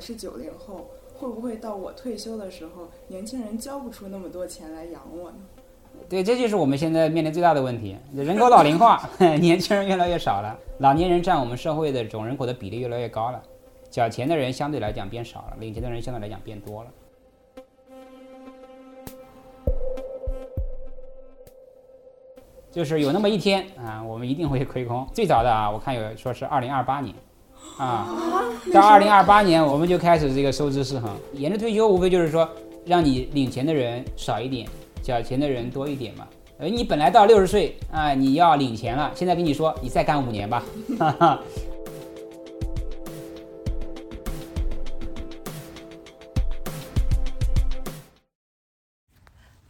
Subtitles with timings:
[0.00, 5.36] 是九零后，会不会到我退休的时候，年轻人交不出那么多钱来养我呢？
[6.08, 9.06] 对，这就是我们现在面临最大的问题，人口老龄化，
[9.38, 13.42] 年轻人越来越少了，老年人占我们社会的总人口的比例越来越高了，
[13.90, 16.90] 缴钱的人相对来讲变少了，领钱的人相对来讲变多了。
[22.70, 25.04] 就是有那么一天啊，我们一定会亏空。
[25.12, 27.12] 最早的啊，我看有说是二零二八年，
[27.78, 28.06] 啊，
[28.72, 31.16] 到二零二八年我们就开始这个收支失衡。
[31.32, 32.48] 延迟退休无非就是说，
[32.84, 34.68] 让你领钱的人少一点，
[35.02, 36.26] 缴钱的人多一点嘛。
[36.58, 40.62] 呃，你本来到六十岁啊，你要领钱了，现在跟你说你再干五年吧，
[40.98, 41.40] 哈哈。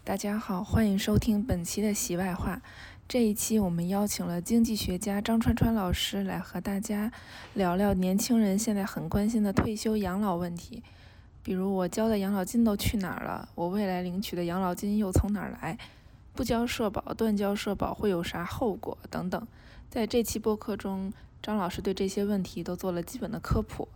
[0.02, 2.60] 大家好，欢迎收听本期的席外话。
[3.10, 7.10] 这一期我们邀请了经济学家张川川老师来和大家
[7.54, 10.80] 聊聊年轻人现在很关心的退休养老问题，
[11.43, 13.48] 比如我交的养老金都去哪儿了？
[13.57, 15.76] 我未来领取的养老金又从哪儿来？
[16.35, 18.96] 不交社保、断交社保会有啥后果？
[19.10, 19.45] 等等。
[19.88, 23.88] 在这期播客中，张老师对这些问题都做了基本的科普。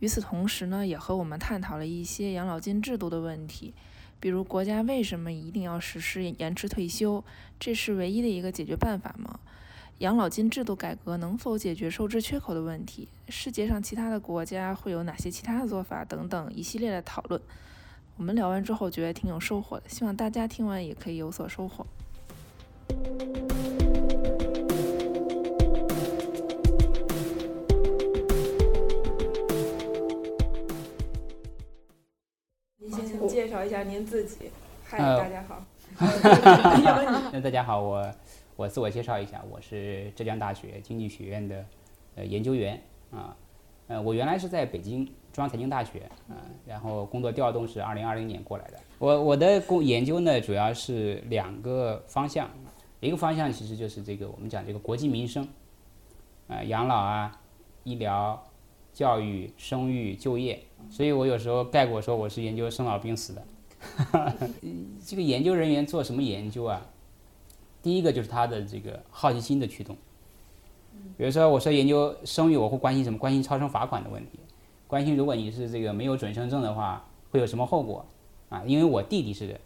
[0.00, 3.72] 与此同时呢，也和我们探讨了一些养老金制度的问题。
[4.20, 7.22] 比如国家为什么一定要实施延迟退休？
[7.60, 9.38] 这是唯一的一个解决办法吗？
[9.98, 13.08] 养老金制度改革能否解决收支缺口的问题？
[13.28, 16.04] 世界上其他的国家会有哪些其他的做法？
[16.04, 17.40] 等等一系列的讨论。
[18.16, 21.86] 我们聊完之后觉得挺有收获的，希望大家听完也可以有所收获。
[33.58, 34.52] 绍一下您自己。
[34.84, 35.60] 嗨，大家好。
[37.32, 38.08] 那大家好，我
[38.54, 41.64] 我自我介绍一下，我是浙江大学经济学院的
[42.14, 43.36] 呃研究员啊。
[43.88, 48.78] 呃，我原来是在北京中央财经大学啊，然后工作调动是二零二零年过来的。
[49.00, 52.48] 我我的工研究呢，主要是两个方向，
[53.00, 55.48] 一个方向其实就是这个我们讲这个国计民生
[56.46, 57.40] 啊，养老啊，
[57.82, 58.40] 医疗。
[58.98, 60.60] 教育、生育、就业，
[60.90, 63.44] 所以我有时候概括说我是研究生老病死的。
[65.06, 66.84] 这个研究人员做什么研究啊？
[67.80, 69.96] 第一个就是他的这个好奇心的驱动。
[71.16, 73.16] 比如说，我说研究生育，我会关心什么？
[73.16, 74.40] 关心超生罚款的问题，
[74.88, 78.04] 关心如果你是这个没有准生证的话，会有什么后果
[78.48, 78.64] 啊？
[78.66, 79.60] 因为我弟弟是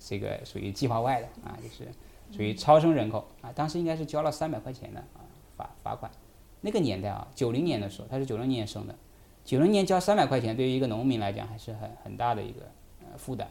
[0.00, 1.88] 这个属于计划外的啊，就是
[2.36, 5.22] 属于超生人口啊，当时应该是交了三百块钱的啊
[5.56, 6.10] 罚罚款。
[6.60, 8.94] 那个年代啊，九零年的时候，他是九零年生的，
[9.44, 12.60] 九零年交三百块钱，对于一个农民来讲还是很很大的一个
[13.00, 13.46] 呃负担，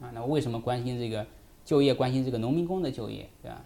[0.00, 1.26] 啊，那为什么关心这个
[1.64, 3.62] 就业，关心这个农民工的就业，对吧？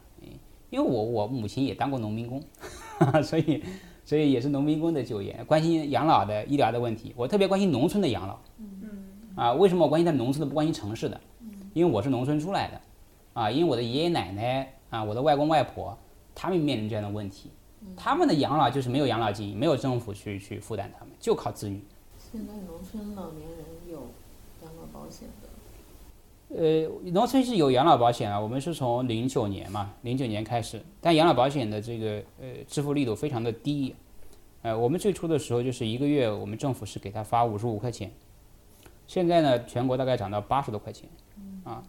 [0.71, 2.43] 因为我我母亲也当过农民工，
[3.25, 3.65] 所以
[4.05, 8.39] 所以也是农民工的就业，关心养老的医疗的问题，我特别关心农村的养老，
[9.35, 11.19] 啊，为什么我关心在农村的，不关心城市的？
[11.73, 12.81] 因为我是农村出来的，
[13.33, 15.97] 啊，因为我的爷爷奶奶啊，我的外公外婆，
[16.35, 17.51] 他们面临这样的问题。
[17.97, 21.83] 他们的养老就是没有养老金，没有政府去去负担他们，就靠子女。
[22.19, 23.59] 现在农村老年人
[23.91, 24.09] 有
[24.63, 25.49] 养老保险的？
[26.51, 33.95] 呃，农村是有养老保险啊，我们是从零九年嘛，零九年开始，但养老保险的这个呃支付力度非常的低。
[34.63, 38.11] 呃，我们最初的时候就是一个月，我们政府是给他发五十五块钱，
[39.07, 41.09] 现在呢，全国大概涨到八十多块钱，
[41.65, 41.83] 啊，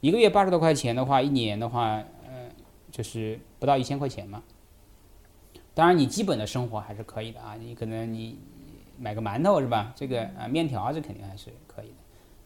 [0.00, 2.50] 一个月八十多块钱的话，一年的话，呃，
[2.90, 4.42] 就是不到一千块钱嘛。
[5.76, 7.54] 当然，你基本的生活还是可以的啊。
[7.60, 8.38] 你可能你
[8.98, 9.92] 买个馒头是吧？
[9.94, 11.94] 这个啊面条这肯定还是可以的。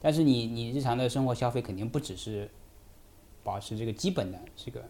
[0.01, 2.51] 但是你你日常的生活消费肯定不只是
[3.45, 4.81] 保持这个基本的这个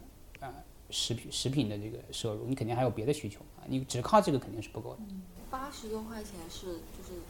[0.40, 0.54] 啊
[0.88, 3.68] 食品食品的这个摄入，你肯定还有别的需求啊。
[3.68, 5.00] 你只靠这个肯定是不够的。
[5.50, 7.20] 八十多块钱是就是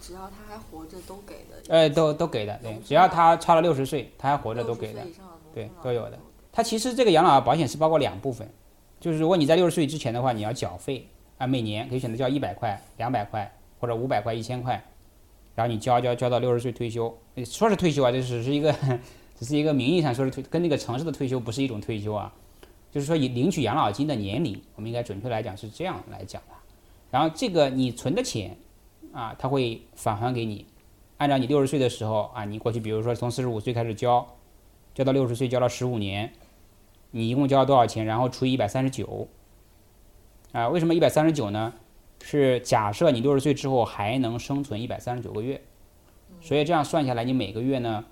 [0.00, 1.60] 只要他还活着都给的。
[1.66, 5.04] 呃，都都给的，对，只要他超了六十岁，他还活着都给的，
[5.52, 6.18] 对，都有的。
[6.52, 8.48] 他其实这个养老保险是包括两部分。
[9.00, 11.08] 就是如果你在六十岁之前的话，你要缴费
[11.38, 13.50] 啊，每年可以选择交一百块、两百块
[13.80, 14.74] 或者五百块、一千块，
[15.54, 17.16] 然后你交交交到六十岁退休。
[17.46, 18.72] 说是退休啊，这只是一个，
[19.38, 22.30] 只是一个名义上说是退，跟那个城市的退休不是一种退休啊。
[22.92, 26.54] 就是说，以领取养老金的年龄，我们应该准确来讲是这样来讲的。
[27.10, 28.54] 然后这个你存的钱
[29.12, 30.66] 啊，他会返还给你，
[31.16, 34.26] 按照你六十岁的时候啊，你过去比如说从四十五岁开始交，
[34.94, 36.30] 交到六十岁，交了十五年。
[37.10, 38.04] 你一共交了多少钱？
[38.04, 39.28] 然后除以一百三十九，
[40.52, 41.74] 啊，为什么一百三十九呢？
[42.22, 45.62] 是假设你六十岁之后还能生存一百三十九个月，
[46.42, 48.04] 所以这样算下来，你每个月呢，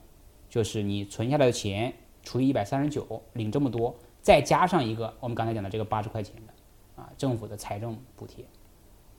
[0.48, 1.92] 就是你存下来的钱
[2.22, 8.46] 除以一百三十九，领这么多，再加上一个我们刚才讲的这个八十块钱的啊，政府的财政补贴，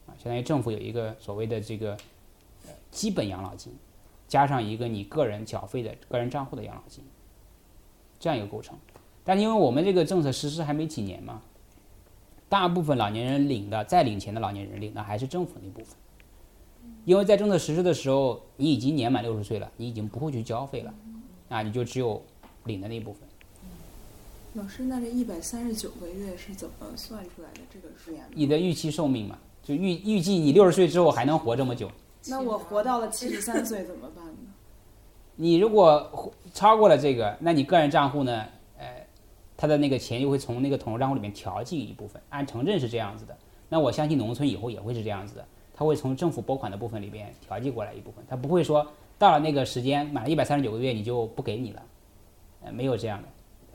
[0.07, 1.91] 啊，相当于政府有一个所谓的这个
[2.65, 3.71] 呃基本养老金，
[4.27, 7.03] 加上一个你个人缴费的个人账户的养老金，
[8.19, 8.75] 这样一个构成。
[9.23, 11.41] 但是因为我们这个政策实施还没几年嘛，
[12.47, 15.95] 大部分老年人领的再领钱的老年人领的还是政府那部分。
[17.05, 20.93] 因为在政策实施的时候，你已经年满六十岁了，你已经不会去交费了，
[21.49, 22.21] 啊，你就只有
[22.65, 23.21] 领的那一部分。
[24.53, 27.61] 老师，那这一百三十九个月是怎么算出来的？
[27.71, 28.23] 这个数年？
[28.33, 31.89] 你的预期寿命嘛，就预预计你六十岁之后还能活这么久。
[32.27, 34.39] 那我活到了七十三岁怎么办呢？
[35.35, 38.45] 你如果超过了这个，那你个人账户呢？
[39.59, 42.21] 他的那个钱就会从那个统筹账户里面调剂一部分。
[42.29, 51.83] 按城镇是这样子的，那我相信农村以后也会是这样子的，他会从政府拨款的部分里边调剂过来一部分，他不会说到了那个时间满了一百三十九个月你就不给你了，
[52.63, 53.27] 呃，没有这样的。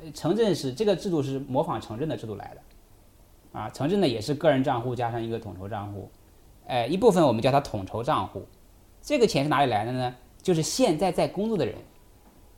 [0.02, 6.10] 呃城镇是这个制度是模仿城镇的制度来的，啊，城镇呢也是个人账户加上一个统筹账户，
[6.66, 8.46] 呃，一部分我们叫它统筹账户，
[9.02, 10.14] 这个钱是哪里来的呢？
[10.42, 11.75] 就是现在在工作的人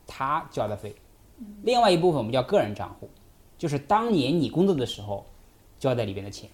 [0.06, 0.94] 他交的费，
[1.62, 3.08] 另外一部分我们叫个人账户，
[3.58, 5.24] 就是当年你工作的时候
[5.78, 6.48] 交在里边的钱，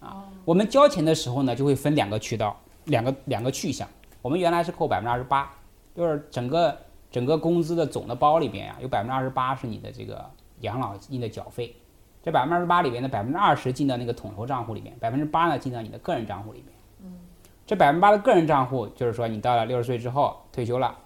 [0.00, 3.88] 啊，我们交钱的时候呢就会分两个渠道，两个两个去向，
[4.20, 5.50] 我们原来是扣百分之二十八，
[5.94, 6.76] 就是整个。
[7.12, 10.24] 整个工资的总的包里边呀，有百分之二十八是你的这个
[10.60, 11.76] 养老金的缴费，
[12.22, 16.68] 这百分之二十八里边的百分之二十进到那个统筹账户里面，百分之八呢进到你的个人账户里面。
[17.02, 17.18] 嗯，
[17.66, 20.96] 这百分之八的个人账户就是说你到了六十岁之后退休了，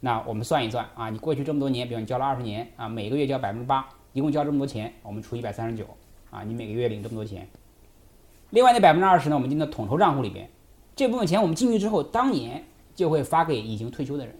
[0.00, 5.84] 那我们算一算啊，你过去这么多年，比如你交了二十年啊，每个月交百分之八，一共交这么多钱，我们除一百三十九
[6.30, 7.48] 啊，你每个月领这么多钱。
[8.50, 10.48] 另外那百分之二十呢，我们进到统筹账户里边，
[10.94, 12.64] 这部分钱我们进去之后，当年
[12.94, 14.34] 就会发给已经退休的人。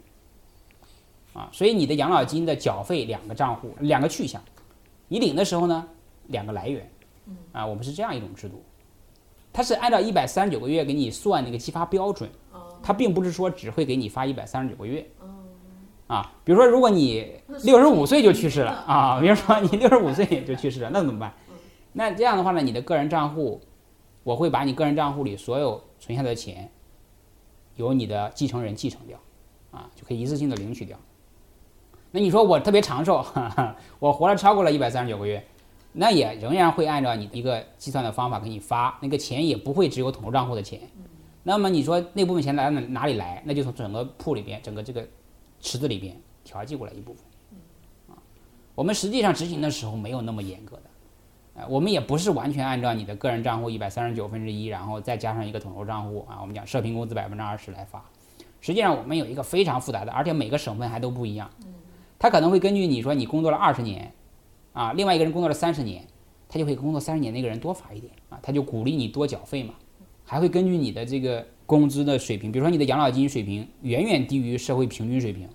[1.34, 4.43] 啊，所以你的养老金的缴费两个账户，两个去向，
[5.08, 5.87] 你领的时候呢，
[6.28, 6.90] 两个来源，
[7.52, 8.62] 啊，我们是这样一种制度，
[9.52, 12.28] 它是按照一百三十九个月给你算那个计发标准，
[12.82, 15.06] 它并不是说只会给你发一百三十九个月，
[16.08, 17.31] 啊，比如说如果你
[17.64, 21.32] 六十五岁就去世了啊，比如说你六十五岁就去世了，那怎么办？
[21.93, 23.60] 那这样的话呢，你的个人账户，
[24.25, 26.70] 我会把你个人账户里所有存下的钱，
[27.76, 29.19] 由你的继承人继承掉，
[29.70, 30.99] 啊，就可以一次性的领取掉。
[32.11, 33.25] 那你说我特别长寿，
[33.99, 35.44] 我活了超过了一百三十九个月，
[35.93, 40.81] 那也仍然会按照你一个计算的方法给你发，那个钱也不会只有统筹账户的钱。
[41.43, 43.43] 那么你说那部分钱来哪里来？
[43.44, 45.06] 那就从整个铺里边，整个这个
[45.60, 47.25] 池子里边调剂过来一部分。
[48.08, 48.19] 啊，
[48.75, 50.82] 我们实际上执行的时候没有那么严格的，
[51.55, 58.05] 呃，我们也不是完全按照你的个人账户一百三十九分之一，然后再加上一个统筹账户啊，我们讲社平工资百分之二十来发。
[58.60, 61.50] 实际上我们有一个非常复杂的，而且每个省份还都不一样。
[62.19, 64.12] 他可能会根据你说你工作了二十年，
[64.72, 66.04] 啊，另外一个人工作了三十年，
[66.49, 69.75] 他就会工作三十年那个人多发一点啊，他就鼓励你多缴费嘛。
[70.25, 75.46] 还会根据你的这个工资的水平，比如说你的养老金水平远远低于社会平均水平，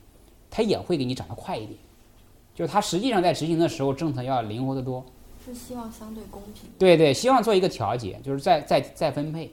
[0.47, 1.71] 它也会给你涨得快一点。
[2.53, 5.03] 就是它实际上在执行的时候，政策要灵活得多。
[5.43, 6.69] 是希望相对公平。
[6.77, 9.51] 对对，希望做一个调节，就是再再再分配。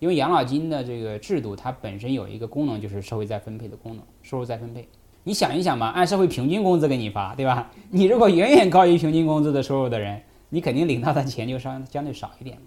[0.00, 4.86] 因为养老金的这个制度，它本身有一个功能，就是社会再分配的功能，收入再分配。
[5.24, 7.70] 你想一想嘛，按社会平均工资给你发，对吧？
[7.88, 12.66] 你如果远远高于平均工资的收入的人，你肯定领到的钱就稍相对少一点嘛，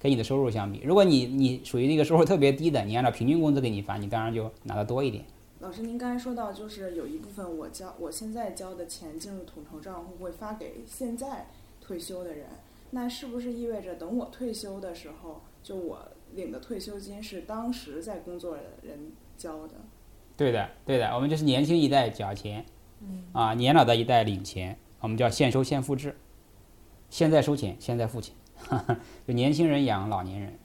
[0.00, 0.80] 跟你的收入相比。
[0.84, 5.24] 如果你你属于那个收入特别低的，你按照平均工资给你发，你当然就拿的多一点。
[5.60, 11.48] 老师，您刚才说到，就是有一部分我交我现在交的钱进入统筹账户，会发给现在
[11.80, 12.46] 退休的人，
[12.90, 15.98] 那是不是意味着等我退休的时候，就我
[16.34, 19.74] 领的退休金是当时在工作的人交的？
[20.36, 22.64] 对的，对的，我们就是年轻一代缴钱，
[23.00, 26.14] 嗯啊，年老的一代领钱，我们叫现收现付制，
[27.10, 28.32] 现在收钱，现在付钱，
[29.26, 30.58] 就年轻人养老年人。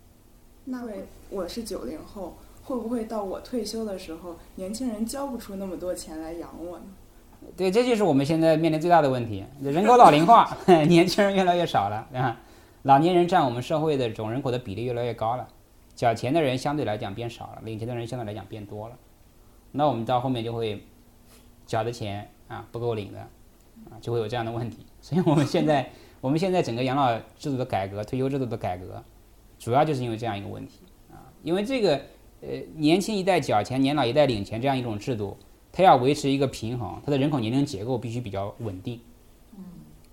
[0.66, 6.86] 那位我是九零后，会不会到我退休的时候，年轻人交不出那么多钱来养我呢？
[7.58, 10.58] 对，这就是我们现在面临最大的问题，人口老龄化，
[10.88, 12.40] 年轻人越来越少了，啊，
[12.84, 15.46] 老年人占我们社会的总人口的比例越来越高了，
[15.94, 18.96] 缴钱的人相对来讲变少了，领钱的人相对来讲变多了。
[19.74, 20.86] 那我们到后面就会
[21.66, 24.86] 缴的钱啊不够领的啊，就会有这样的问题。
[25.02, 25.92] 所以我们现在
[26.24, 29.03] 我们现在整个养老制度的改革、退休制度的改革，
[29.60, 30.80] 主要就是因为这样一个问题
[31.12, 31.20] 啊。
[31.44, 32.00] 因为这个
[32.39, 35.38] 呃年轻一代缴钱，年老一代领钱这样一种制度，
[35.70, 39.01] 它要维持一个平衡，它的人口年龄结构必须比较稳定。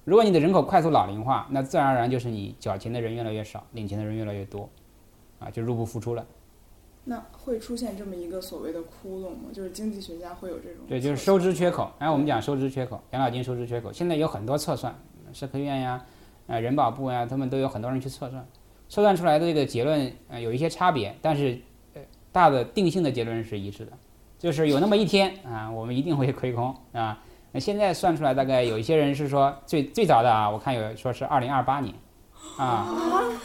[0.04, 4.68] 如果你的人口快速老龄化，那自然而然就是你缴钱的人越来越少，领钱的人越来越多，
[5.38, 6.26] 啊，就入不敷出了。
[7.04, 9.50] 那会出现这么一个所谓的窟窿吗？
[9.52, 11.92] 就是经济学家会有这种对，就是收支缺口。
[12.00, 14.94] 哎，我们讲收支缺口，养老金收支缺口，现在有很多测算，
[15.32, 16.04] 社科院呀、
[16.46, 18.46] 啊人保部呀，他们都有很多人去测算。
[18.88, 21.56] 测算出来的这个结论呃有一些差别，但是
[21.94, 22.00] 呃
[22.32, 23.92] 大的定性的结论是一致的，
[24.36, 27.22] 就是有那么一天啊，我们一定会亏空啊。
[27.52, 31.94] 那现在算出来大概有一些人是说最最早的啊，我看有说是二零二八年
[32.58, 32.88] 啊，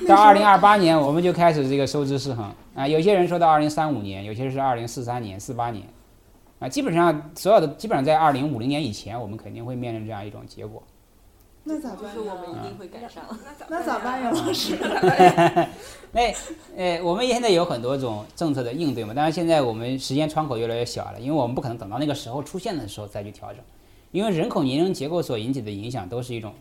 [0.07, 5.85] 到二零二八年我们就开始这个收支失衡啊，有些人说到二零三五年，有些是二零四三年、四八年
[6.57, 10.81] 啊，基本上所有的基本上在二零五零年以前，我们肯定会面临这样一种结果。
[11.67, 12.63] 那咋办就是我们？
[12.63, 13.23] 一定会赶上。
[13.69, 14.77] 那咋办呀，老师？
[16.11, 16.31] 那
[16.77, 23.57] 呃， 我们现在有很多种政策的应对嘛，当然现在我们时间窗口越来越小了，因为我们不可能等到那个时候出现的时候再去调整，
[24.11, 26.53] 因为人口年龄结构所引起的影响都是一种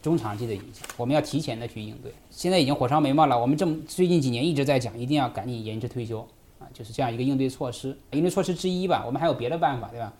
[0.00, 2.10] 中长期的影响，我们要提前的去应对。
[2.30, 6.26] 现在已经火烧眉毛了，我们这么最近几年一直在讲，一定要赶紧延迟退休
[6.58, 9.04] 啊，就是这样一个应对措施，应对措施之一吧。
[9.04, 10.10] 我们还有别的办法，对吧？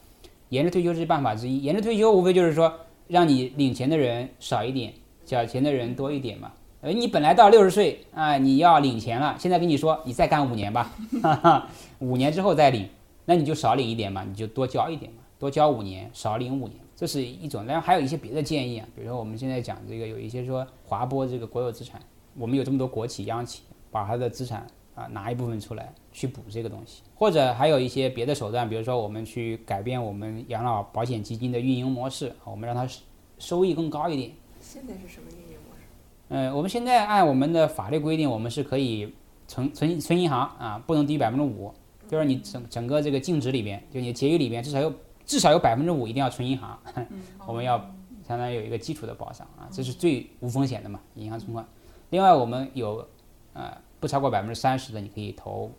[0.51, 2.73] 延迟退休是办法之一，延迟退休无非就是说
[3.09, 4.93] 让你领钱的人少一点，
[5.25, 6.53] 缴钱的人多一点嘛。
[6.83, 12.89] 呃，你本来到六十岁啊，你要领钱了，现在跟你说你再干五年吧，哈哈，五年之后再领，
[13.25, 17.65] 那你就少领一点嘛，你就多交一点嘛，多交五年，少领五年，这是一种。
[17.65, 22.01] 然后还有一些别的建议啊，比如说我们现在讲这个有一些说划拨这个国有资产，
[22.37, 33.03] 我们有这么多国企、央企，把它的资产啊拿一部分出来去补这个东西，或者还有一些别的手段，比如说我们去改变我们养老保险基金的运营模式，我们让它收
[33.39, 34.33] 收益更高一点。
[34.59, 35.83] 现在是什么运营模式？
[36.29, 39.13] 嗯，我们现在按我们的法律规定，我们是可以
[39.47, 41.71] 存存存银行啊，不能低于百分之五，
[42.09, 44.91] 就是你整整个这个净值里边，就你结余里边至少有
[45.27, 46.79] 至少有百分之五一定要存银行，
[47.47, 47.79] 我们要
[48.27, 51.63] 相当于有一个基础的保障啊，这是最无风险的嘛，银行存款。
[52.09, 53.07] 另外我们有
[53.53, 55.71] 呃不超过百分之三十的，你可以投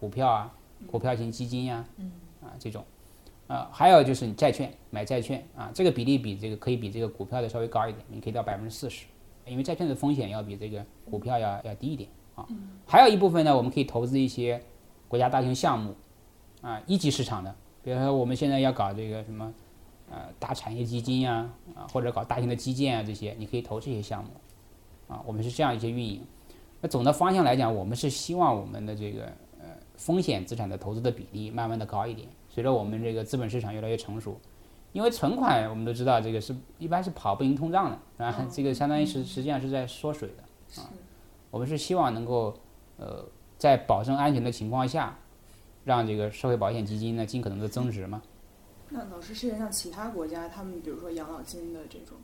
[0.00, 0.52] 股票啊、
[0.90, 1.84] 股票型基金呀、
[2.40, 2.82] 啊这种。
[3.46, 9.06] 啊，还有就是你债券买债券啊，这个比例比这个可以比这个股票的稍微高一点，你可以到百分之四十，
[9.44, 12.46] 因为债券的风险要比这个股票要要低一点啊。
[12.86, 14.62] 还有一部分呢，我们可以投资一些
[15.08, 15.96] 国家大型项目
[16.62, 17.52] 啊，一级市场的，
[17.82, 19.52] 比如说我们现在要搞这个什么
[20.08, 24.30] 呃大产业基金呀啊，或者搞大型的基建啊这些，你可以投这些项目
[25.08, 26.22] 啊，我们是这样一些运营。
[26.80, 29.49] 那总的方向来讲，我们是希望我们的这个呃
[30.00, 32.26] 风险资产的投资的比例慢慢的高一点。
[32.48, 34.40] 随着我们这个资本市场越来越成熟，
[34.92, 40.88] 因为存款我们都知道这个是一般是跑不赢通胀的啊， 这个相当于是实际上是在缩水的啊。
[41.50, 42.56] 我们是希望能够
[42.96, 43.24] 呃
[43.58, 45.18] 在保证安全的情况下，
[45.84, 48.22] 让这个社会保险基金呢尽可能的增值嘛。
[48.88, 52.16] 那老师，世界上其他国家，他们比如说养老金的这种，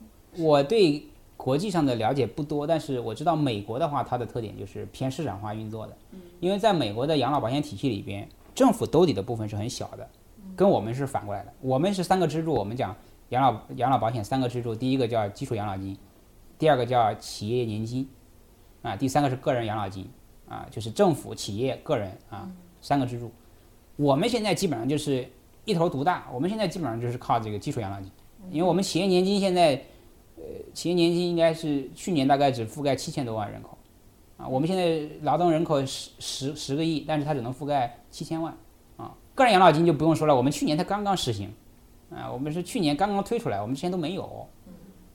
[0.43, 1.07] 我对
[1.37, 5.95] 国际上的了解不多，但是我知道美国的话，它的特点就是偏市场化运作的，
[6.41, 10.05] 因为在美国的养老保险体系里边，政府兜底的部分是很小的。
[10.55, 12.51] 跟我们是反过来的，我们是三个支柱。
[12.51, 12.95] 我们讲
[13.29, 15.95] 养老养老保险三个支柱，第一个叫基础养老金，
[16.57, 18.09] 第二个叫企业年金，
[18.81, 20.09] 啊，第三个是个人养老金，
[20.49, 22.49] 啊，就是政府、企业、个人啊
[22.81, 23.29] 三个支柱。
[23.97, 25.29] 我们现在基本上就是
[25.65, 28.09] 一头独大，我们现在基本上就是靠这个基础养老金，
[28.49, 29.81] 因为我们企业年金现在，呃，
[30.73, 33.77] 企业年金应该是去年大概只覆盖七千多万人口，
[34.37, 38.55] 啊，我们现在劳动人口十十十个亿，但是它只能覆盖七千万。
[38.97, 41.53] 啊个人养老金就不用说了，我们去年才刚刚实行，
[42.09, 44.47] 啊，我们是去年刚刚推出来，我们之前都没有。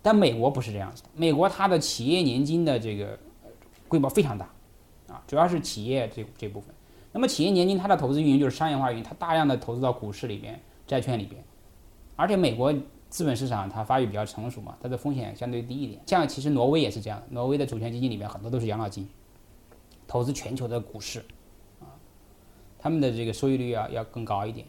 [0.01, 3.19] 但美国不是这样子的，美国它的企业年金的这个
[3.89, 4.49] 规模非常大，
[5.09, 6.75] 啊，主要是企业这这部分。
[7.13, 11.43] 那么企业年金它的投资运营就是商业化运营，它大量的投资到股市里边、债券里边，
[12.17, 12.73] 而且美国
[13.13, 16.01] 资本市场它发育比较成熟嘛，它的风险相对低一点。
[16.07, 19.07] 像其实挪威也是这样，挪威的主权基金里面很多都是养老金，
[20.09, 21.19] 投资全球的股市。
[21.79, 21.93] 啊
[22.79, 24.67] 他们的这个收益率要要更高一点，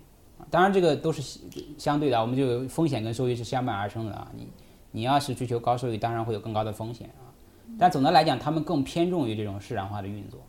[0.52, 1.40] 当然这个都是
[1.78, 4.30] 相对的，我们就风险跟收益是相伴而生的啊。
[4.36, 4.48] 你
[4.92, 7.32] 你要是追求高收益，当然会有更高的风险啊。
[7.80, 10.42] 但总的来讲，他们更偏重于这种市场化的运作。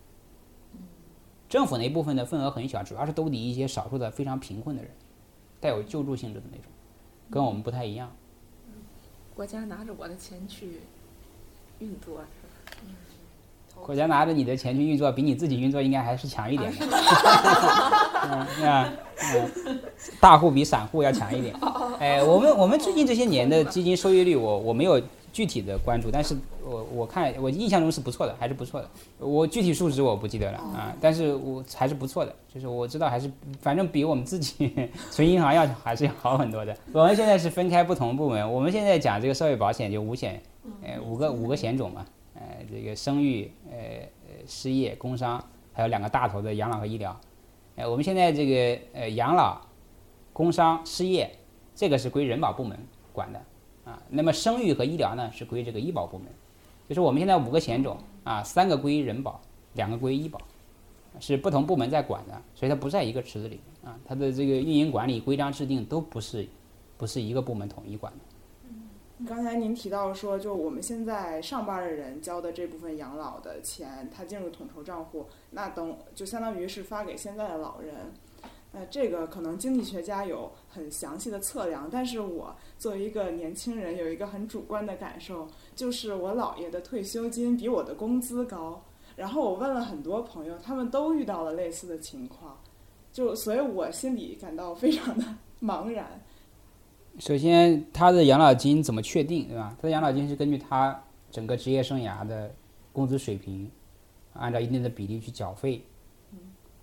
[1.49, 4.91] 政府那一部分的份额很小，主要是兜底一些少数的非常贫困的人，
[5.61, 6.67] 带有救助性质的那种，
[7.31, 8.11] 跟我们不太一样。
[9.35, 10.81] 国家拿着我的钱去
[11.81, 13.83] 运作，是吧？
[13.85, 16.87] 国家拿着你的钱去运作，比你自己运作应该还是强一点的。
[18.25, 18.93] 嗯啊，
[19.35, 19.81] 嗯，
[20.21, 21.55] 大户比散户要强一点。
[21.99, 25.03] 哎，我们我们最近这些年的基金收益率，我我没有
[25.35, 28.89] 具体的关注，但是我我看我印象中是不错的，还是不错的。
[29.19, 33.29] 我具体数值我不记得了啊，但是我还是不错的，就是我知道还是
[33.61, 34.73] 反正比我们自己
[35.11, 36.77] 存银行要还是要好很多的。
[36.93, 40.41] 我们现在是分开不同部门，我们现在讲这个社会保险就五险，
[40.85, 42.07] 呃，五个五个险种嘛。
[42.37, 43.77] 呃，这个生育、呃
[44.27, 47.17] 呃失业、工伤，还有两个大头的养老和医疗。
[47.77, 49.61] 呃，我们现在这个呃养老、
[50.33, 51.31] 工伤、失业，
[51.75, 52.79] 这个是归人保部门
[53.13, 53.41] 管的
[53.85, 54.03] 啊。
[54.09, 56.27] 那么生育和医疗呢，是归这个医保部门。
[56.89, 59.41] 就是我们现在五个险种，啊，三个归人保，
[59.73, 60.39] 两个归医保，
[61.19, 63.99] 是不同部门在管的，所以它不在一个池子里啊。
[64.05, 66.47] 它的这个运营管理、规章制定都不是
[66.99, 68.19] 不是一个部门统一管的。
[69.27, 77.95] 刚才您提到说，就我们现在上班的人交的这部分养老的钱，它进入统筹账户，那等就相当于是发给现在的老人。
[78.75, 88.83] 呃，这个可能经济学家有很详细的测量，但是我作为一个年轻人，有一个很主观的感受，就是我姥爷的退休金比我的工资高。
[89.15, 92.59] 然后我问了很多朋友，他们都遇到了类似的情况，
[93.13, 95.25] 就所以我心里感到非常的
[95.63, 96.21] 茫然。
[97.21, 99.77] 首先，他的养老金怎么确定，对吧？
[99.81, 101.01] 他的养老金是根据他
[101.31, 102.53] 整个职业生涯的
[102.93, 103.71] 工资水平，
[104.33, 105.81] 按照一定的比例去缴费，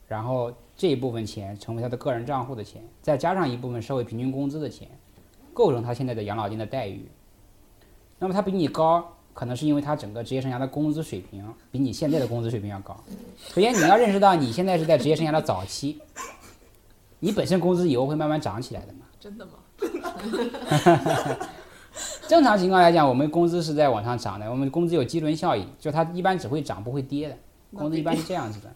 [0.08, 4.88] 然后这一部分钱成为他的个人账户的钱，再加上一部分社会平均工资的钱，
[5.54, 7.08] 构成他现在的养老金的待遇。
[8.18, 13.00] 那么他比你高，可能是因为他整个职业生涯的工资水平比你现在的工资水平要高。
[13.54, 16.02] 首先，你要认识到你现在是在职业生涯的早期，
[17.20, 19.02] 你本身工资以后会慢慢涨起来的嘛。
[19.20, 19.52] 真的吗？
[22.28, 27.38] 正常情况来讲，我们工资是在往上涨的，我们工资有基轮效应，就它一般只会涨不会跌的，
[27.76, 28.74] 工资一般是这样子的啊，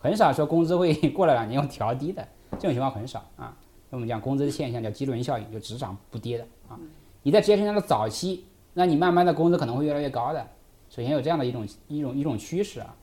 [0.00, 3.56] 很少说工资会 过了两年又调低的，这种情况很少啊。
[3.90, 6.78] 那我们讲工资的现象叫基轮效应，就只涨不跌的啊。
[7.22, 10.40] 你在职业生涯的早期，那你慢慢的工资可能会越来越高的，
[10.88, 12.96] 首先有这样的一种一种一种趋势啊。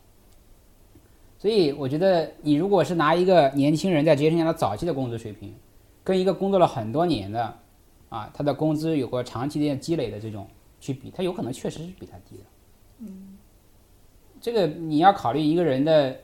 [1.38, 5.54] 所以我觉得你如果是拿一个年轻人在职业生涯的早期的工资水平，
[6.04, 7.54] 跟一个工作了很多年的，
[8.10, 10.48] 啊，他的工资有过长期的积累的这种
[10.80, 12.44] 去比，他有可能确实是比他低的。
[13.00, 13.38] 嗯，
[14.42, 16.18] 这个你要考虑一个人的，呃，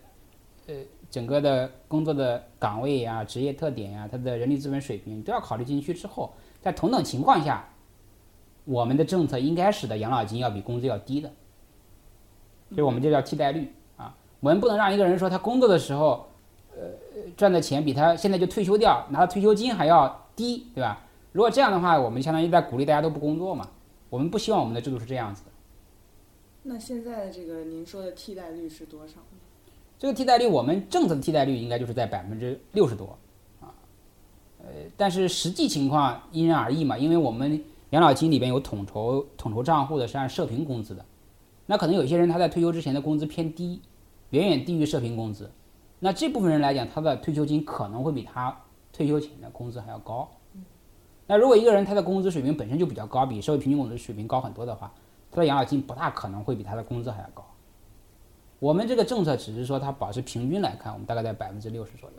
[1.13, 7.69] 整个的工作的岗位呀、职业特点呀、他的人力资本水平都要考虑进去之后，在同等情况下，
[8.65, 11.31] 我们的政策应该使得养老金要比工资要低的，
[12.69, 14.17] 所以我们这叫替代率啊。
[14.39, 16.27] 我们不能让一个人说他工作的时候。
[16.75, 16.81] 呃
[17.37, 21.03] 赚的钱比他现在就退休掉拿到退休金还要低，对吧？
[21.31, 23.69] 如果这样的话，我们相当于在鼓励大家都不工作嘛。
[24.09, 25.51] 我们不希望我们的制度是这样子的。
[26.63, 29.37] 那现在的这个您说的替代率是多少呢？
[29.99, 33.17] 这个替代率，我们政策替代率应该就是在百分之六十多，
[33.61, 33.71] 啊，
[34.59, 36.97] 呃，但是实际情况因人而异嘛。
[36.97, 41.05] 因为我们养老金里边有统筹统筹账户的是按社平工资的，
[41.65, 43.81] 那可能有些人他在退休之前的工资偏低，
[44.31, 45.49] 远远低于社平工资。
[45.99, 48.53] 那这部分人来讲，他的退休金可能会比他
[48.91, 50.29] 退休前的工资还要高。
[51.25, 54.93] 那如果一个人他的工资水平本身就比较高，比社会平均工资水平高很多的话，
[55.31, 57.45] 他的养老金不大可能会比他的工资还要高。
[58.63, 62.15] 我们这个政策只是说它保持平均来看，我们大概在百分之六十左右。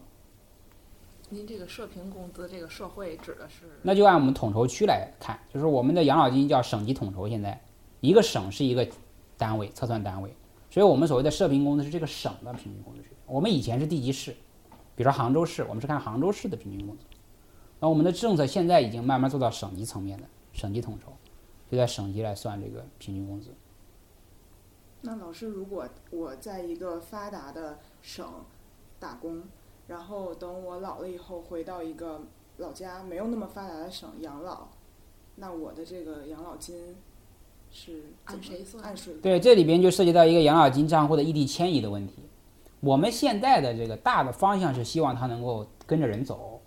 [1.31, 3.65] 您这个社平工资，这个社会指的是？
[3.81, 7.59] 那就按我们统筹区来看，就是我们的养老金叫省级统筹，现在
[8.03, 8.87] 一个省是一个
[9.39, 10.37] 单位测算单位，
[10.69, 13.17] 所以我们所谓的社平工资是这个省的平均工资水平。
[13.25, 14.33] 我们以前是地级市，
[14.95, 17.05] 比如说杭州市，我们是看杭州市的平均工资。
[17.81, 21.11] 那我们的政策现在已经慢慢做到省级层面的省级统筹，
[21.71, 23.49] 就在省级来算这个平均工资。
[25.07, 28.27] 那老师，如果我在一个发达的省
[28.99, 29.43] 打工，
[29.87, 32.23] 然后等我老了以后回到一个
[32.57, 34.69] 老家没有那么发达的省养老，
[35.37, 36.97] 那我的这个养老金
[37.71, 38.83] 是按谁算？
[38.83, 39.13] 按谁？
[39.21, 42.15] 对，这里边就涉及到一个养老金账户的异地迁移的问题。
[42.81, 46.59] 我们现在的这个大的方向是希望它能够跟着人走，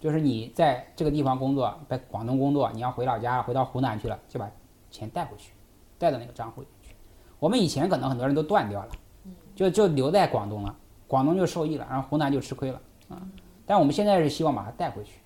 [0.00, 4.50] 就是你在这个地方工作，在广东工作，你要回老家，回到湖南去了，就把
[4.90, 5.52] 钱带回去，
[5.98, 6.75] 带到那个账户里去。
[7.38, 8.88] 我们以前可能很多人都断掉了，
[9.54, 13.20] 就就留在广东了，广东就受益了，然后湖南就吃亏了啊。
[13.66, 15.20] 但我们现在是希望把它带回去，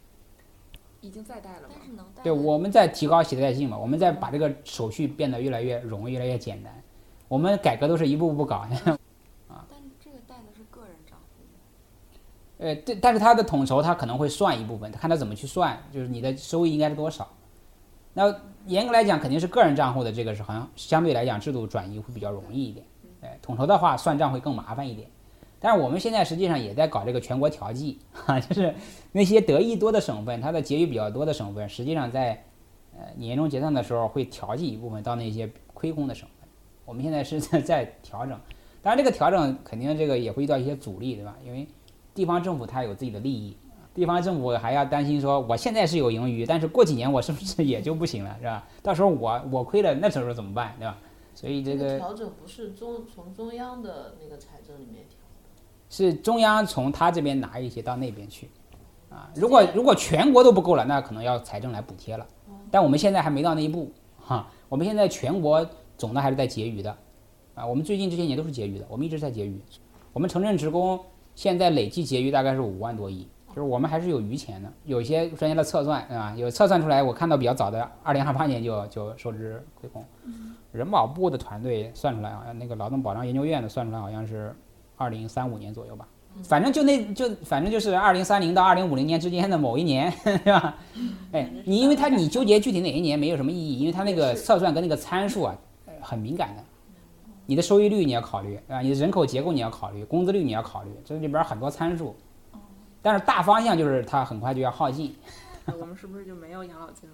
[1.00, 1.68] 已经在带了？
[1.68, 6.72] 但是能带对，我们在提高携带性嘛，我们在把这个手续变得越来越容易，越来越简单。
[7.28, 8.56] 我们改革都是一步步搞。
[9.48, 11.44] 啊但这个带的是个人账户，
[12.58, 17.28] 呃，对，但是它的统筹它可能会算一部分，看它怎么去算，就是你的收益应该是多少。
[18.12, 18.34] 那
[18.66, 22.84] 严格来讲，肯定是个人账户的这个是好像相对来讲制度转移会比较容易一点。
[23.22, 25.08] 哎，统筹的话算账会更麻烦一点。
[25.58, 28.74] 但是我们现在实际上也在搞这个全国调剂， 哈，就是
[29.12, 32.42] 那些得益多的省份，它的结余比较多的省份，实际上在
[32.96, 36.48] 呃年终结算的时候会调剂一部分到那些亏空的省份。
[36.86, 38.38] 我们现在是在 在调整。
[38.82, 41.36] 当然，这个调整肯定这个也会遇到一些阻力，对吧？
[41.44, 41.68] 因为
[42.14, 43.54] 地方政府它有自己的利益，
[43.94, 48.66] 地方政府还要担心说，我现在是有盈余，但是过几年我是不是 也就不行了，是吧？
[48.82, 50.96] 到时候我我亏了，那时候怎么办，对吧？
[51.34, 55.18] 所以这个调整不是中从中央的那个财政里面调，
[55.88, 58.50] 是中央从他这边拿一些到那边去，
[59.08, 62.26] 啊，如果如果全国都不够了，那可能要财政来补贴了。
[62.70, 66.96] 但我们现在还没到那一步，哈，我们现在全国总的还是在结余的。
[67.54, 67.66] 啊。
[67.66, 69.60] 我们最近这些年都是结余的，我们一直在结余。
[70.12, 71.00] 我们城镇职工
[71.34, 74.72] 现在累计结余大概是五万多亿，就是我们还是有余钱的。
[74.84, 76.34] 有些专家的测算，对吧？
[76.36, 80.04] 有测算出来，我看到比较早的，二零二八年就就收支亏空。
[80.72, 84.54] 人保部的团队算出来，好像那个劳动保障研究院的算出来，好像是
[84.96, 86.06] 二零三五年左右吧。
[86.44, 90.76] 反正就那就反正就是二零三零到二零五零年之间的某一年， 是吧？
[91.32, 96.62] 哎，你因为它你纠结具体哪一年没有什么意义，因为它那个测算跟那个参数啊，呃很敏感的。
[97.46, 102.14] 你的收益率你要考虑啊，你的人口结构你要考虑，工资率你要考虑，这里边儿很多参数。
[103.02, 105.14] 但是大方向就是它很快就要耗尽，
[105.66, 107.08] 我们是不是就没有养老金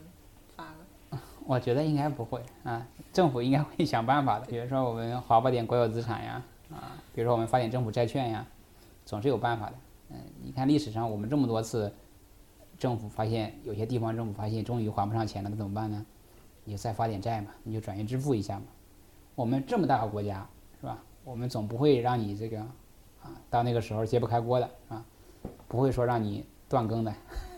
[0.57, 1.21] 发了？
[1.47, 4.47] 我觉得应该不会啊，政府应该会想办法的。
[4.47, 8.47] 比如说我们划拨点国有资产呀，啊，比如说我们发点政府债券呀，
[9.05, 9.75] 总是有办法的。
[10.11, 11.93] 嗯，你看历史上我们这么多次，
[12.79, 16.05] 政府发现有些地方政府发现终于还不上钱了，那怎么办呢？
[16.65, 18.65] 你就再发点债嘛，你就转移支付一下嘛。
[19.37, 20.45] 我们这么大个国家
[20.81, 20.99] 是吧？
[21.23, 22.61] 我们总不会让你这个
[23.23, 25.05] 啊到那个时候揭不开锅的啊，
[25.69, 27.13] 不会说让你断更的。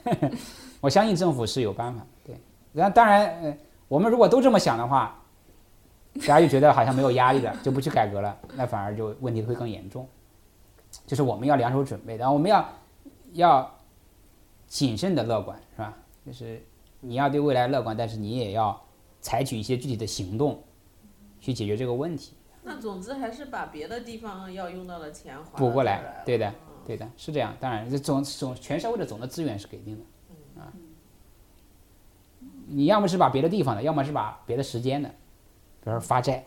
[0.80, 2.36] 我相信政府是有办法，对。
[2.72, 3.56] 那当然，呃，
[3.88, 5.20] 我们如果都这么想的话，
[6.20, 10.08] 大家就觉得好像没有压力了， 就不去改革了，那反而就问题会更严重。
[11.06, 12.66] 就是我们要两手准备，然后我们要
[13.32, 13.74] 要
[14.66, 15.94] 谨慎的乐观，是吧？
[16.26, 16.62] 就是
[17.00, 18.80] 你要对未来乐观，但是你也要
[19.20, 20.62] 采取一些具体的行动
[21.40, 26.52] 去解决这个问题，那总之还是把别的地方要用到的钱补过来来，对的，
[26.88, 27.54] 对的，是这样。
[27.60, 30.72] 当然，这总总全社会的总的资源是给定的，啊，
[32.66, 36.46] 你要么是把别的地方的，要么是把别的时间的，比如说发债，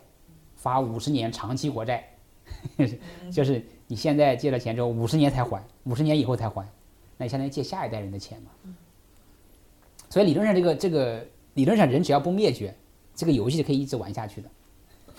[0.56, 2.16] 发五十年长期国债，
[3.30, 6.66] 就是你现在借了钱之后，五十年才还，五十年以后才还，
[7.16, 8.50] 那你相当于借下一代人的钱嘛。
[10.10, 11.24] 所以理论上，这个这个
[11.54, 12.74] 理论上人只要不灭绝，
[13.14, 14.50] 这个游戏是可以一直玩下去的。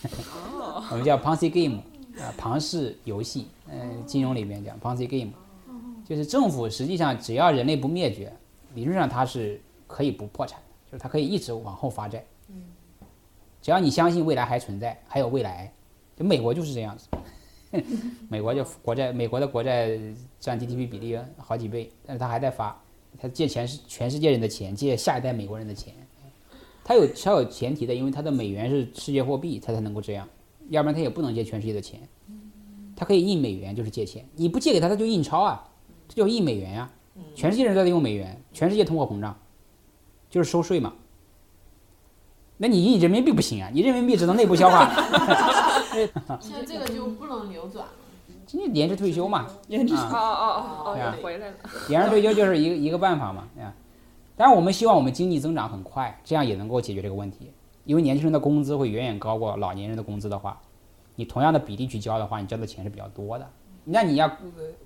[0.91, 1.77] 我们叫 Ponzi game
[2.21, 5.31] 啊，庞氏游戏，嗯、金融里面讲 Ponzi game，
[6.05, 8.31] 就是政府实际上只要人类不灭绝，
[8.75, 12.23] 理论上它是可以不破产的，就是它可以一直往后发债。
[13.61, 15.71] 只要你相信未来还存在，还有未来，
[16.17, 17.07] 就美国就是这样子。
[18.29, 19.97] 美国就国债，美国的国债
[20.39, 22.79] 占 GDP 比例好几倍，但是它还在发，
[23.17, 25.93] 它借钱是全世界人的钱，借下一代美国人的钱。
[26.83, 30.27] 它有它有前提的，因为它的美元是世界货币，它才能够这样，
[30.69, 31.99] 要不然它也不能借全世界的钱。
[33.03, 35.61] 它可以印美元，就是借钱，你不借给他，他就印钞啊，
[36.07, 36.89] 这就印美元呀、
[37.35, 39.37] 全世界人都在用美元，全世界通货膨胀，
[40.29, 40.93] 就是收税嘛。
[42.55, 44.89] 那你印人民币不行啊，你人民币只能内部消化。
[46.39, 47.91] 现在这个就不能流转了。
[48.47, 51.55] 今年延迟退休嘛， 延迟啊哦哦哦对啊哦，回来了。
[51.89, 53.73] 延迟退休就是一个一个办法嘛，对吧？
[54.37, 57.51] 当然，我们希望我们经济增长很快，这样也能够解决这个问题。
[57.83, 60.61] 因为年轻人的工资会远远高过老年人的工资的话，
[61.15, 63.47] 你同样的比例去交的话，你交的钱是比较多的。
[63.85, 64.37] 那你要呃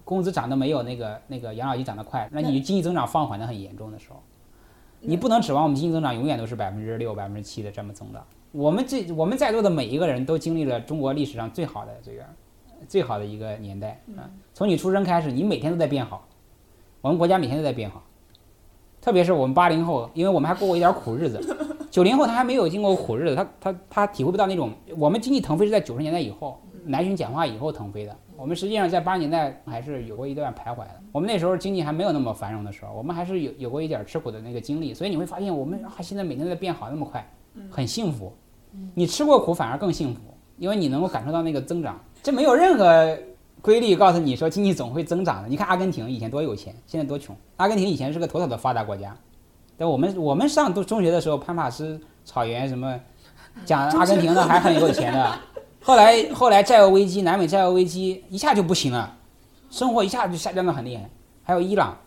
[0.03, 4.21] 工资涨得没有那个那个养老金涨得快，那你经济增长放缓的很严重的时候，
[5.01, 8.25] 你不能指望我们经济增长永远都是百分之六、百分之七的这么增长。
[8.51, 12.23] 我们这我们在座的每一个人都经历了中国历史上最好的这个
[12.87, 14.25] 最好的一个年代啊！
[14.53, 16.27] 从你出生开始，你每天都在变好，
[17.01, 18.03] 我们国家每天都在变好。
[18.99, 21.39] 特别是我们八零后，因为我们还过过一点苦日子，
[21.97, 28.15] 九零后他还没有经过苦日子，他他他体会不到那种我们经济腾飞是在九十年代以后，南巡讲话以后腾飞的。
[28.36, 30.91] 我们实际上在八十年代还是有过一段徘徊的。
[31.12, 37.27] 我们那时候经济还没有那么繁荣的时候，我们还是有有过一点吃苦的那个经历，所以你会发现我们啊现在每天都在变好那么快，
[37.71, 38.31] 很幸福。
[38.93, 40.21] 你吃过苦反而更幸福，
[40.60, 41.99] 因为你能够感受到那个增长。
[42.21, 43.17] 这没有任何
[43.60, 45.49] 规律告诉你说经济总会增长的。
[45.49, 47.36] 你看阿根廷以前多有钱，现在多穷。
[47.55, 49.17] 阿根廷以前是个妥妥的发达国家，
[49.77, 52.99] 但我们我们上都中学的时候，潘帕斯草原什么
[53.65, 55.39] 讲阿根廷的还很有钱的。
[55.83, 59.17] 后来后来债务危机，南美债务危机一下就不行了，
[59.69, 61.09] 生活一下就下降的很厉害。
[61.43, 61.97] 还有伊朗，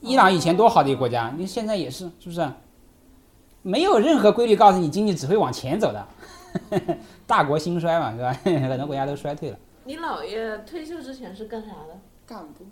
[0.00, 2.48] 伊朗以前多好的一个国家，你现在也是是不是？
[3.62, 6.06] 没有任何规律告诉你经济只会往前走的，
[7.26, 8.32] 大国兴衰嘛，是吧？
[8.44, 9.58] 很多国家都衰退了。
[9.84, 11.98] 你姥爷退休之前是干啥的？
[12.26, 12.64] 干部。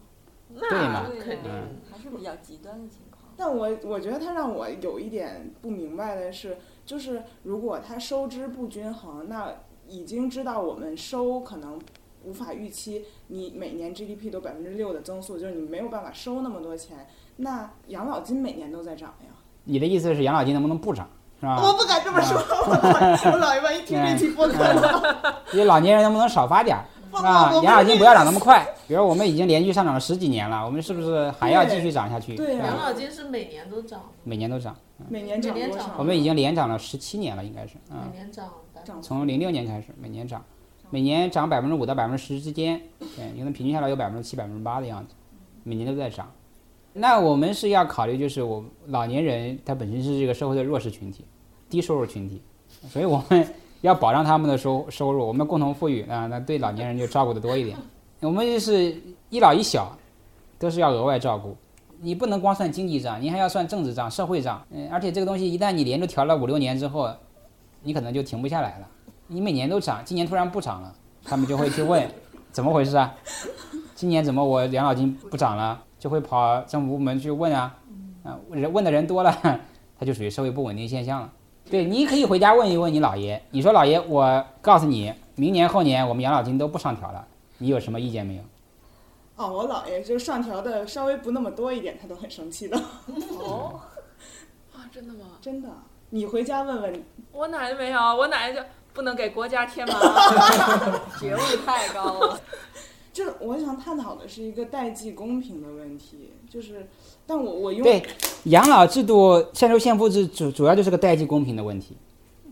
[0.58, 1.50] 对嘛那肯定。
[1.52, 3.07] 嗯还是比较极端的情况。
[3.38, 9.52] 但我我觉得他让我有一点不明白的是，就是如果他收支不均衡，那
[9.86, 11.80] 已经知道我们收可能
[12.24, 19.30] 无法预期，你每年 GDP 都百分之六的增速，就是你没有办法收那么多钱，那养老金每年都在涨呀。
[19.62, 21.62] 你的意思是养老金能不能不涨，是吧？
[21.62, 25.16] 我不敢这么说，我我姥爷万一听这期播客呢？
[25.54, 26.84] 因为老年人能不能少发点儿，
[27.18, 27.52] 是吧？
[27.62, 28.66] 养老金不要涨那么快。
[28.86, 32.34] 比如我们已经连续上涨了十几年了，我们是不是还要继续涨下去？
[32.34, 34.74] 对养老金是每年都涨，每年都涨。
[35.08, 35.94] 每年涨多少？
[35.98, 40.42] 我们已经连涨了十七年了，应该是，嗯，每年涨百分之从零六年开始每年涨。
[40.90, 45.14] 每年涨百分之五到百分之十之间，对，因为平均下来有百分之七、百分之八的样子，
[45.62, 46.32] 每年都在涨。
[46.94, 51.26] 那我们是要考虑，就是我老年人他本身是这个社会的弱势群体，
[51.68, 52.40] 低收入群体，
[52.88, 53.46] 所以我们
[53.80, 57.76] 要保障他们的收收入，我们共同富裕啊，那对老年人就照顾的多一点。
[58.20, 59.96] 我们就是一老一小，
[60.58, 61.56] 都是要额外照顾。
[62.00, 64.60] 你不能光算经济账，你还要算政治账、社会账。
[64.70, 67.10] 嗯，而且这个东西一旦你连着调了五六年之后，
[67.82, 68.88] 你可能就停不下来了。
[69.26, 70.92] 你每年都涨，今年突然不涨了，
[71.24, 72.08] 他们就会去问，
[72.50, 73.14] 怎么回事啊？
[73.94, 75.82] 今年怎么我养老金不涨了？
[75.98, 77.76] 就会跑政府部门去问啊，
[78.22, 79.32] 啊，人问的人多了，
[79.98, 81.32] 它就属于社会不稳定现象了。
[81.70, 87.26] 对，你可以回家问一问你姥爷，你说姥爷，我告诉你，明年后年我们养老金都不上调了，
[87.58, 88.42] 你有什么意见没有？
[89.36, 92.76] 哦，我姥爷就上调的稍微不那么多一点，他都很生气的。
[93.38, 93.80] 哦，
[94.74, 95.26] 啊，真的吗？
[95.40, 95.68] 真的，
[96.10, 97.04] 你回家问问。
[97.30, 102.40] 我奶奶没有，我奶奶就不能给国家添麻烦， 觉悟太高了。
[103.12, 106.88] 就是我想探讨的是一个代际公平的问题，就是，
[107.28, 108.02] 但我我用对
[108.44, 111.94] 养老制度现收现付制主主要就是个代际公平的问题，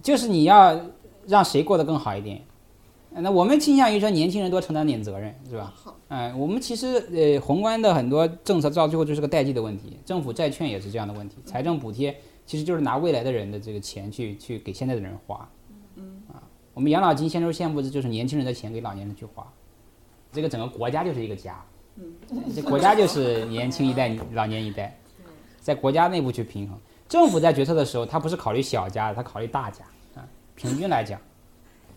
[0.03, 0.79] 就是你要
[1.27, 2.43] 让谁过得更好一点。
[3.11, 5.73] 那我们倾向于说年轻人多承担点责任，是吧？
[5.75, 15.49] 好，嗯，我们其实呃宏观的很多政策到最后就是个代际的问题，政府债券也是这样的问题，财政补贴其实就是拿未来的人的这个钱去去给现在的人花，
[15.95, 16.43] 嗯啊，
[16.75, 19.51] 我们养老金现收现付制就是年轻人的钱给老年人去花，
[20.31, 21.76] 这个整个国家就是一个家，嗯，
[22.55, 24.99] 这国家就是年轻一代、老年一代，
[25.61, 26.79] 在国家内部去平衡，
[27.09, 31.21] 政府在决策的时候，他不是考虑小家，他考虑大家啊，平均来讲。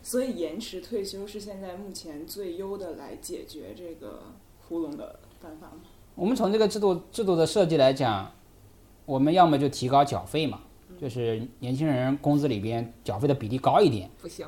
[0.02, 4.24] 所以延迟退休是现在目前最优的来解决这个
[4.66, 5.82] 窟窿的办法吗？
[6.16, 8.32] 我们从这个制度制度的设计来讲，
[9.06, 10.62] 我们要么就提高缴费嘛，
[11.00, 14.48] 就是年轻人工资里边缴费的比例高一点不行，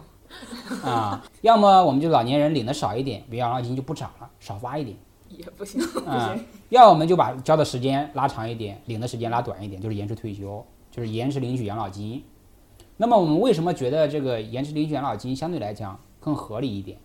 [0.84, 4.98] 啊，要么我们就老年人领的少一点，比如养老金就不涨了，少发一点
[5.38, 5.82] 也不行。
[6.06, 6.38] 啊，
[6.70, 12.24] 要我们就把交的时间拉长一点，领的时间拉短一点，就是延迟退休，就是延迟领取养老金。
[12.98, 16.98] 那么我们为什么觉得这个延迟领取养老金相对来讲更合理一点？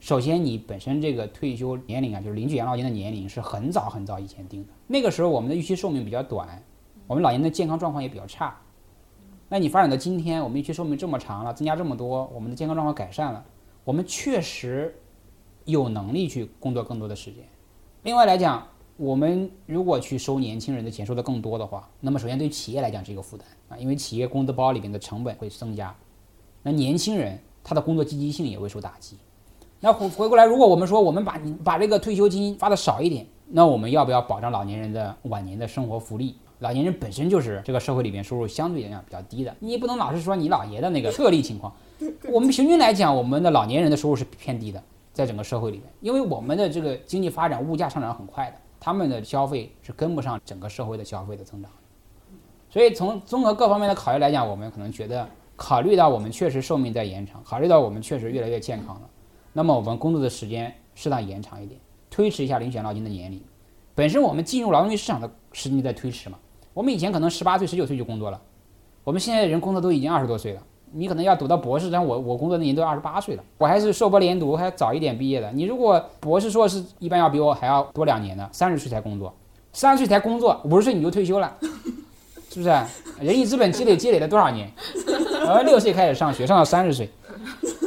[0.00, 6.62] 首先，你本身这个退休年龄啊，就是领取养老金的年龄是很早很早以前定的，那个时候我们的预期寿命比较短，
[7.06, 8.58] 我们老年的健康状况也比较差。
[9.48, 13.44] 那你发展到今天，我们预期寿命这么长了，增加这么多，我们的健康状况改善了，
[13.84, 14.92] 我们确实
[15.64, 17.44] 有能力去工作更多的时间。
[18.02, 25.94] 另外来讲，我们如果去收年轻人的钱收的更多的话，那么首先对企业来讲是一个负担啊，因为企业工资包里面的成本会增加，
[26.62, 29.16] 那年轻人他的工作积极性也会受打击。
[29.80, 36.36] 那回回过来，如果我们说我们把你把这个退休金发的少一点，那我们要不要保障老年人的晚年的生活福利？
[36.60, 41.72] 老年人本身就是这个社会里面收入相对来讲比较低的，你也不能老是说你姥爷的那个特例情况。
[42.32, 44.80] 我们平均来讲，我们的老年人的收入是偏低的，
[45.12, 48.56] 在整个社会里面，因为我们的这个经济发展，物价上涨很快的。
[48.84, 51.70] 他们的消费是跟不上整个社会的消费的增长，
[52.68, 59.08] 所以从综合各方面的考虑来讲，我们可能觉得，考虑到我们确实寿命在延长，考虑到我们确实越来越健康了，
[59.52, 63.40] 那么我们工作的时间适当延长一点，推迟一下领取养老金的年龄。
[63.94, 66.36] 本身我们进入劳动力市场的时间在推迟嘛，
[66.74, 68.42] 我们以前可能十八岁、十九岁就工作了，
[69.04, 70.62] 我们现在人工作都已经二十多岁了。
[70.94, 75.50] 你可能要读到博士，但我我工作那年都二十八岁了，我还是硕博连读，还早一点毕业的。
[75.52, 79.34] 你如果博士硕士，一般要比我还要多两年呢，三十岁才工作，
[79.72, 81.56] 三十岁才工作，五十岁你就退休了，
[82.50, 82.68] 是不是？
[83.20, 84.70] 人力资本积累积累了多少年？
[85.46, 87.08] 呃，六岁开始上学，上到三十岁，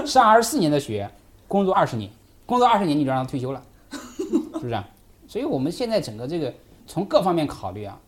[0.05, 1.09] 上二十四年的学，
[1.47, 2.09] 工作二十年，
[2.45, 3.61] 工作二十年你就让他退休了，
[4.53, 4.83] 是不是？
[5.27, 6.53] 所以我们现在整个这个
[6.87, 7.99] 从各方面考虑啊，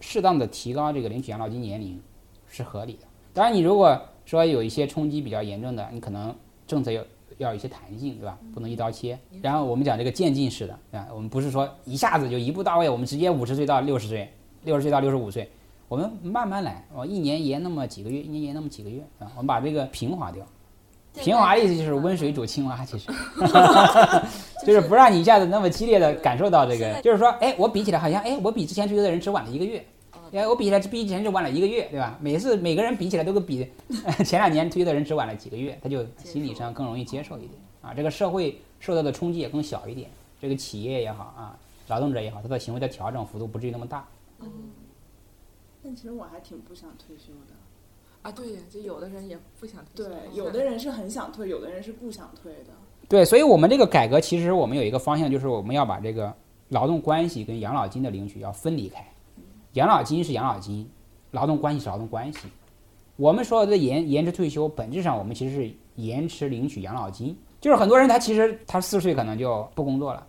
[0.00, 2.00] 适当的提高这个领取养老金年龄
[2.48, 3.00] 是合理的。
[3.32, 6.34] 当然，你如果说有一些冲击比较严重的，你可能
[6.66, 7.02] 政策要
[7.38, 8.38] 要有一些弹性，对吧？
[8.52, 9.18] 不能一刀切。
[9.42, 14.32] 然后我们讲这个渐进式的，啊，我们不是说一下子就一步到位，我们直接五十岁到六十岁，
[14.62, 15.50] 六十岁到六十五岁，
[15.88, 20.44] 我们慢慢来，我一年延那么几个月，一年延那么几个月啊，我们把这个平滑掉。
[21.16, 23.06] 平滑的意思就是温水煮青蛙，其实
[24.66, 29.84] 就是不让你一下子那么激烈的感受到这个，就是说，哎，我比起来好像，哎，我比之前退休的人只晚了一个月。
[30.34, 32.18] 哎，我比起来，比以前就晚了一个月，对吧？
[32.20, 33.64] 每次每个人比起来都跟比
[34.26, 37.94] 前两年退休的人只晚了几个月，他就心理上更容易接受一点啊。
[37.94, 40.10] 这个社会受到的冲击也更小一点，
[40.42, 44.04] 这个企业也好啊，劳动者也好，他的行为的调整幅度不至于那么大。
[44.40, 44.50] 嗯。
[45.84, 47.54] 但其实我还挺不想退休的。
[48.22, 50.04] 啊，对呀，就有的人也不想退。
[50.04, 52.70] 对，有的人是很想退，有的人是不想退的。
[53.08, 56.34] 对，所以我们这个改革其实我们有一个方向，就是我们要把这个
[56.70, 59.06] 劳动关系跟养老金的领取要分离开。
[59.74, 60.88] 养老金是养老金，
[61.32, 62.38] 劳动关系是劳动关系。
[63.16, 67.36] 我们说的延延迟退休，本质上我们其实是延迟领取养老金。
[67.60, 70.24] 就是很多人他其实他四十岁可能就不工作了，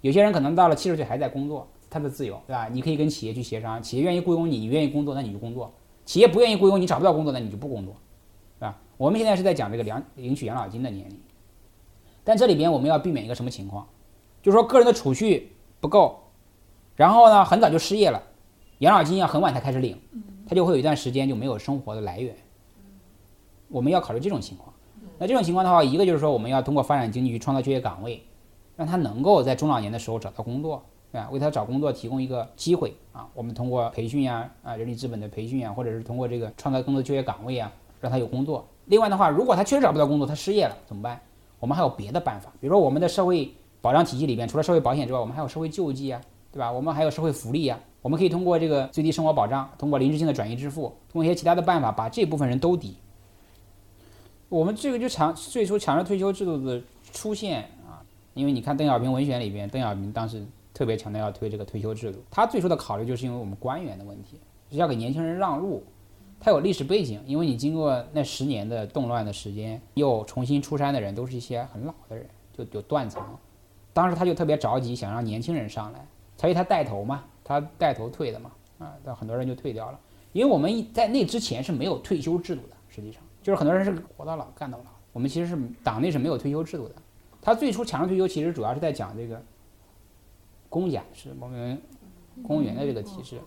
[0.00, 2.68] 有些人可能到了七十岁还在工作，他的自由，对吧？
[2.72, 5.70] 你可以跟企业去协商，企业愿意雇佣你，你愿意工作，那你就工作；
[6.04, 7.94] 企业不愿意雇佣你，找不到工作，那你就不工作，
[8.58, 8.76] 对吧？
[8.96, 11.20] 我们现在是在讲这个领领取养老金的年龄，
[12.24, 13.86] 但这里边我们要避免一个什么情况？
[14.42, 16.18] 就是说个人的储蓄不够，
[16.96, 18.20] 然后呢很早就失业了，
[18.82, 19.96] 养老金要很晚才开始领，
[20.44, 22.34] 他就会有一段时间就没有生活的来源。
[23.68, 24.74] 我们要考虑这种情况。
[25.20, 28.20] 那这种情况的话，一个就是说我们要通过发展经济去创造就业岗位，
[28.74, 31.28] 让他能够在中老年的时候找到工作，对吧？
[31.30, 33.28] 为他找工作提供一个机会啊。
[33.34, 38.66] 我们通过培训呀，啊人力资本的培训呀，或者是通过这个创造更多就业岗位啊，让他有工作。
[38.86, 41.20] 另外的话，如果他确实找不到工作，他失业了怎么办？
[41.60, 46.72] 我们还有别的办法，比如说我们的社会保障体系里边，除了社会保险之外，我们还有社会救济啊，对吧？
[46.72, 47.78] 我们还有社会福利呀。
[48.02, 52.96] 我们可以通过这个最低生活保障，通过临时性的转移支付，通过一些其他的办法，把这部分人兜底。
[54.48, 64.38] 我们这个就强最初强制退休制度的出现啊，因为你看邓小平文选里边，邓小平当时特别强调要推这个退休制度，他最初的考虑就是因为我们官员的问题，
[64.70, 65.82] 是要给年轻人让路。
[66.44, 73.22] 他有历史背景，因为你经过那十年的动乱的时间，又重新出山的人都是一些很老的人，就有断层。
[73.92, 76.04] 当时他就特别着急，想让年轻人上来，
[76.36, 79.98] 所以他带头嘛，他带头退的嘛，啊，但很多人就退掉了。
[80.32, 84.84] 因为我们在那之前是没有退休制度的，实际上就是很多人是活到老干到老。
[85.12, 86.94] 我们其实是党内是没有退休制度的。
[87.40, 89.42] 他最初强制退休，其实主要是在讲这个
[90.68, 91.80] 公家是我们
[92.42, 93.38] 公务员的这个体制。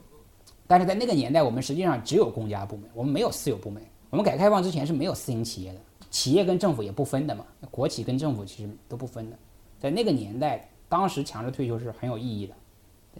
[0.68, 3.82] 但是在那个年代，我们实际上只有公家部门，我们没有私有部门。
[4.12, 5.80] 我们改革开放之前是没有私营企业的，
[6.12, 9.38] 企业跟政府也不分的嘛，国企跟政府其实都不分的。
[9.80, 12.54] 在那个年代，当时强制退休是很有意义的。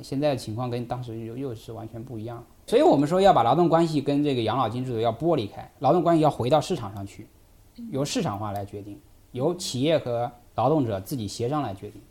[0.02, 2.44] 现在的情况跟当时又又是完全不一样。
[2.68, 7.28] 所以我们说要把劳动关系跟这个养老金制度要剥离开，劳动关系要回到市场上去，
[7.92, 9.00] 由市场化来决定，
[9.32, 12.02] 由企业和劳动者自己协商来决定。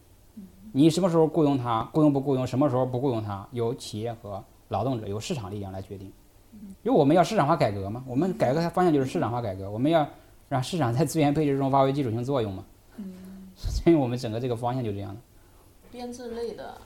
[0.73, 6.13] 你什么时候雇佣他，雇佣不雇佣，什么时候不雇佣他，由企业和劳动者由市场力量来决定，
[6.83, 10.07] 因为我们要市场化改革嘛，我们改革的方向就是市场化改革，我们要
[10.49, 12.65] 让市场在资源配置中发挥基础性作用嘛。
[13.57, 15.21] 所以我们整个这个方向就这样的。
[15.93, 16.77] 编制类的，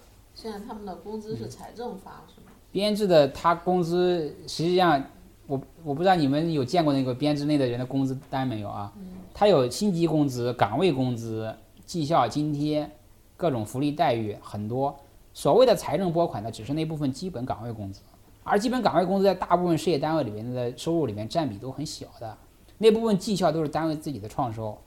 [0.41, 2.53] 现在他们的工资是财政发是吗？
[2.71, 5.05] 编制的他工资实际上，
[5.49, 8.93] 我我不知道你们有见过那个编制内的人的工资单没有啊？
[9.35, 11.53] 他有薪级工资、岗位工资、
[11.85, 12.89] 绩效津贴、
[13.37, 14.97] 各种福利待遇很多。
[15.35, 18.01] 所谓的财政拨款呢，只是那部分基本岗位工资，
[18.45, 22.39] 而基本岗位工资在大部分事业单位里面的收入里面占比都很小的，
[22.79, 24.79] 那部分绩效都是单位自己的创收。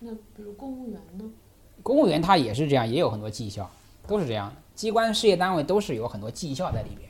[0.00, 1.30] 那比如公务员呢？
[1.82, 3.70] 公务员他也是这样，也有很多绩效，
[4.06, 4.56] 都是这样的。
[4.74, 7.08] 机关事业单位都是有很多绩效在里边。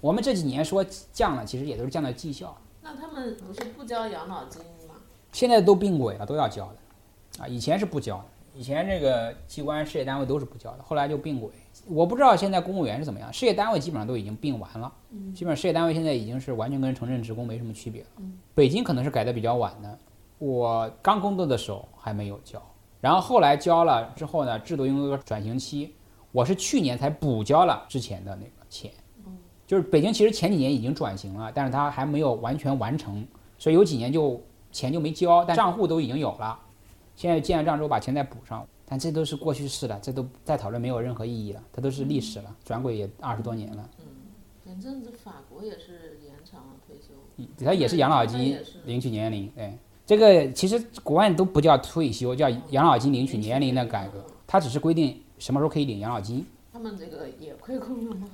[0.00, 2.56] 我们这几年说降了，其实也都是降到绩效。
[2.80, 4.96] 那他们不是不交养老金吗？
[5.30, 11.48] 现在都并轨了，都要交的，啊，以前是不交的，以前这个机关事业单位都是不交的，后来就并轨。
[11.86, 18.08] 我不知道现在公务员是怎么样，事业单位基本上都已经并完了，嗯基本上事业单位现在已经是完全跟城镇职工没什么区别了。
[18.54, 19.98] 北京可能是改的比较晚的，
[20.38, 22.60] 我刚工作的时候还没有交，
[23.00, 25.94] 然后后来交了之后呢，制度因为有个转型期，
[26.32, 28.90] 我是去年才补交了之前的那个钱，
[29.66, 33.24] 就是北京其实前几年已经转型了，但是它还没有完全完成，
[33.58, 34.40] 所以有几年就
[34.72, 36.58] 钱就没交，但账户都已经有了，
[37.14, 38.66] 现在建了账之后把钱再补上。
[38.84, 43.88] 但这都是过去式了，这都再讨论没有任何意义了，它都是历史了，转轨也二十多年了。
[44.00, 44.04] 嗯，
[44.62, 56.46] 前阵子法国也是延长了退休，它也是养老金领取年龄，对，这个其实国外都不叫退休，叫养老金领取年龄的改革，它只是规定什么时候可以领养老金。
[56.72, 58.28] 他们这个也亏空了吗？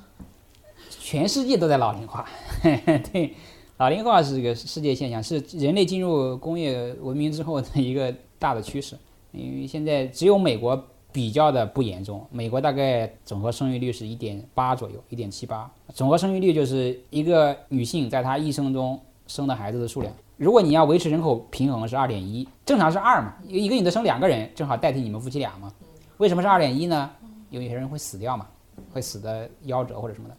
[0.90, 2.28] 全世界都在老龄化，
[2.62, 3.34] 对，
[3.78, 8.94] 老龄化是一个世界现象，是人类进入工业文明之后的一个大的趋势。
[9.32, 15.70] 因为现在只有美国比较的不严重，美国大概总和生育率是一点八左右，一点七八。
[15.94, 20.12] 总和生育率就是一个女性在她一生中生的孩子的数量。
[20.36, 25.72] 如果你要维持人口平衡是二点一，正常是二嘛，一个女的生两个人，正好代替你们夫妻俩嘛。
[26.18, 27.10] 为什么是二点一呢？
[27.50, 28.46] 有一些人会死掉嘛，
[28.92, 30.36] 会死的夭折或者什么的。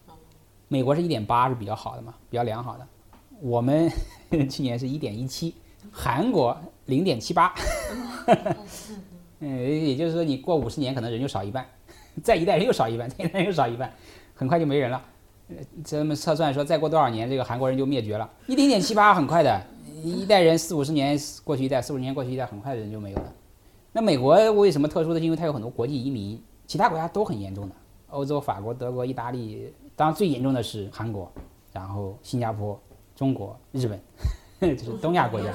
[0.68, 2.86] 美国是一点八是比较好的嘛，比较良好的。
[3.40, 3.90] 我们
[4.50, 5.56] 去年是一点一七，
[5.90, 6.56] 韩国
[6.86, 7.54] 零点七八。
[9.40, 11.66] 嗯，也就是说，你过五十年，可能人就少一半，
[12.22, 13.90] 再一代人又少一半，再一代人又少一半，
[14.36, 15.02] 很快就没人了。
[15.86, 18.30] 这么测算说，再过多少年，这个韩国人就灭绝了。
[18.48, 19.66] 一零点七八很快的，
[20.04, 23.34] 一代人四五十年过去一代，四五十年过去一代，很快的人就没有了。
[23.92, 25.20] 那美国为什么特殊的？
[25.20, 27.76] 因为它有很多国际移民，其他国家都很严重的。
[28.10, 31.32] 欧洲、法国、德国、意大利，当然最严重的是韩国，
[31.72, 32.80] 然后新加坡、
[33.16, 34.00] 中国、日本。
[34.60, 35.54] 就是东亚国家。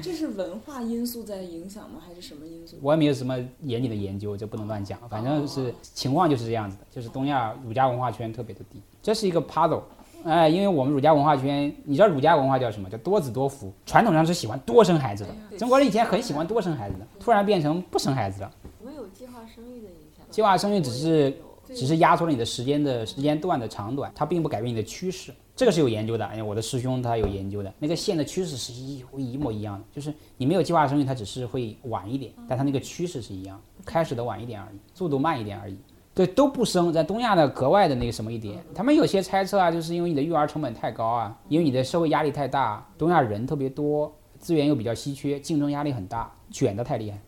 [0.00, 2.00] 这是文化因素在影响吗？
[2.00, 2.78] 还是什么因素？
[2.80, 4.98] 我也没有什么严谨的研究，就不能乱讲。
[5.10, 8.80] 反正是情况就是这样子的，就是东亚儒家文化圈特别的低。
[9.02, 9.82] 这是一个 puzzle，
[10.24, 12.88] 哎，因为我们儒家文化圈，你知道儒家文化叫什么？
[12.88, 13.70] 叫多子多福。
[13.84, 18.50] 传统上是喜欢多生孩子的，中国人以前很喜欢多生孩子的，突然变成不生孩子了。
[18.82, 20.24] 没有计划生育的影响。
[20.30, 21.36] 计划生育只是
[21.74, 25.32] 只是压缩了你的时间的时间段的长短，它并不改变你的趋势。
[25.54, 35.76] 这个是有研究的，哎呀，我的师兄他有研究的，那个线的趋势是一一模一样的，就是你没有计划生育，它只是会晚一点，但它那个趋势是一样，开始的晚一点而已，速度慢一点而已。
[36.14, 47.18] 对，都不生，在东亚的格外的那个什么一点，他们有些猜测啊，就是因为你的育儿成本太高啊，因为你的社会压力太大，东亚人特别多，资源又比较稀缺，竞争压力很大，卷得太厉害，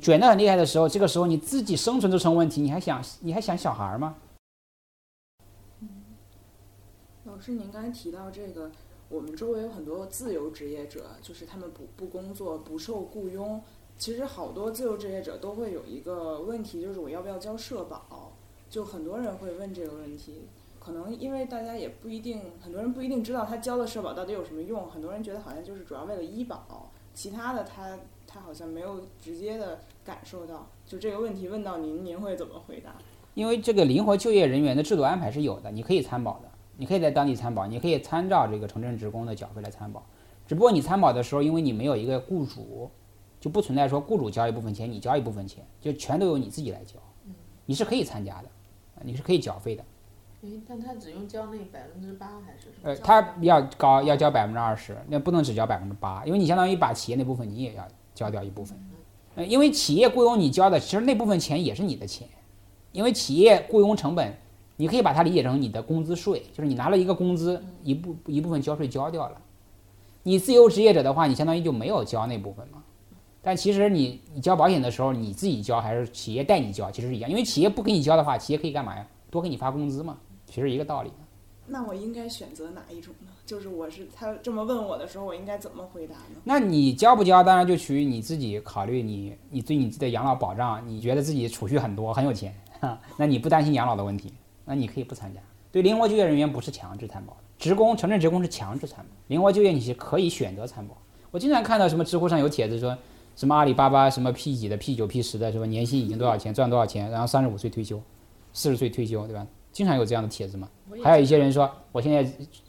[0.00, 4.14] 卷得很厉害的时候，这个时候你自己生存都成问题，你还想你还想小孩吗？
[7.24, 8.70] 老师，您刚才提到这个，
[9.08, 13.60] 我们周围有很多自由职业者，就是他们不不工作，不受雇佣。
[13.98, 18.35] 其实好多自由职业者都会有一个问题，就是我要不要交社保？
[18.68, 20.42] 就很多人会问这个问题。
[20.78, 24.88] 可能因为大家也不一定，很多人不一定知道他交的社保到底有什么用。
[24.88, 30.68] 很多人觉得好像就是主要为了医保，其他的他他好像没有直接的感受到。
[30.86, 32.94] 就这个问题问到您，您会怎么回答？
[33.34, 36.48] 因为这个灵活就业人员的制度安排是有的，你可以参保的。
[36.78, 40.04] 你可以在当地参保，你可以参照这个城镇职工的缴费来参保。
[40.46, 42.90] 只不过你参保的时候，因为你没有一个雇主，
[43.40, 46.94] 就不存在说雇主交一部分钱，你交一部分钱，就全都由你自己来交。
[47.64, 48.48] 你是可以参加的，
[49.02, 49.84] 你是可以缴费的。
[50.42, 52.90] 诶，但他只用交那百分之八还是什么？
[52.90, 58.78] 呃，他要高要交百分之二十，那不能只交百分之八，因为你相当于把企业那部分你也要交掉一部分。
[59.36, 62.28] 呃，因为企业雇佣你交的，其实那部分钱也是你的钱，
[62.92, 64.34] 因为企业雇佣成本。
[64.78, 69.40] 你可以把它理解成你的工资税，就是你拿了一个工资，一部一部分交税交掉了。
[70.22, 72.82] 你自由职业者的话，你相当于就没有交那部分嘛。
[73.46, 77.30] 但其实你你交保险的时候，你自己交还是企业代你交，其实是一样。
[77.30, 79.06] 因为企业不给你交的话，企业可以干嘛呀？
[79.30, 81.12] 多给你发工资嘛，其实一个道理。
[81.64, 83.28] 那我应该选择哪一种呢？
[83.46, 86.40] 就是我是他这么问我的时候，我应该怎么回答呢？
[86.42, 89.00] 那你交不交，当然就取于你自己考虑。
[89.00, 92.52] 你你对你自己的养老保障，你觉得自己储蓄很多，很有钱，
[93.16, 94.32] 那你不担心养老的问题？
[94.64, 95.40] 那你可以不参加。
[95.70, 99.10] 对灵活就业人员不是强制参保的，职工、城镇职工是强制参保。
[99.28, 100.96] 灵活就业你是可以选择参保。
[101.30, 102.96] 我经常看到什么知乎上有帖子说，
[103.36, 108.00] 什么阿里巴巴什么 P 几的 P 九 P 十的，什么年薪已经多少钱，赚多少钱，然后三十五岁退休，
[108.54, 109.46] 四十岁退休，对吧？
[109.70, 110.68] 经常有这样的帖子嘛。
[111.04, 112.24] 还有一些人说，我现在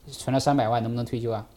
[0.07, 1.47] 存了三百万，能不能退休啊？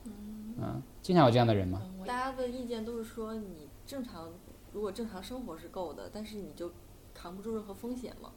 [0.58, 1.82] 嗯，经常有这样的人嘛。
[2.06, 4.28] 大家的意见都是说，你正常
[4.72, 6.70] 如果正常生活是够的，但是你就
[7.12, 8.30] 扛不住任何风险嘛。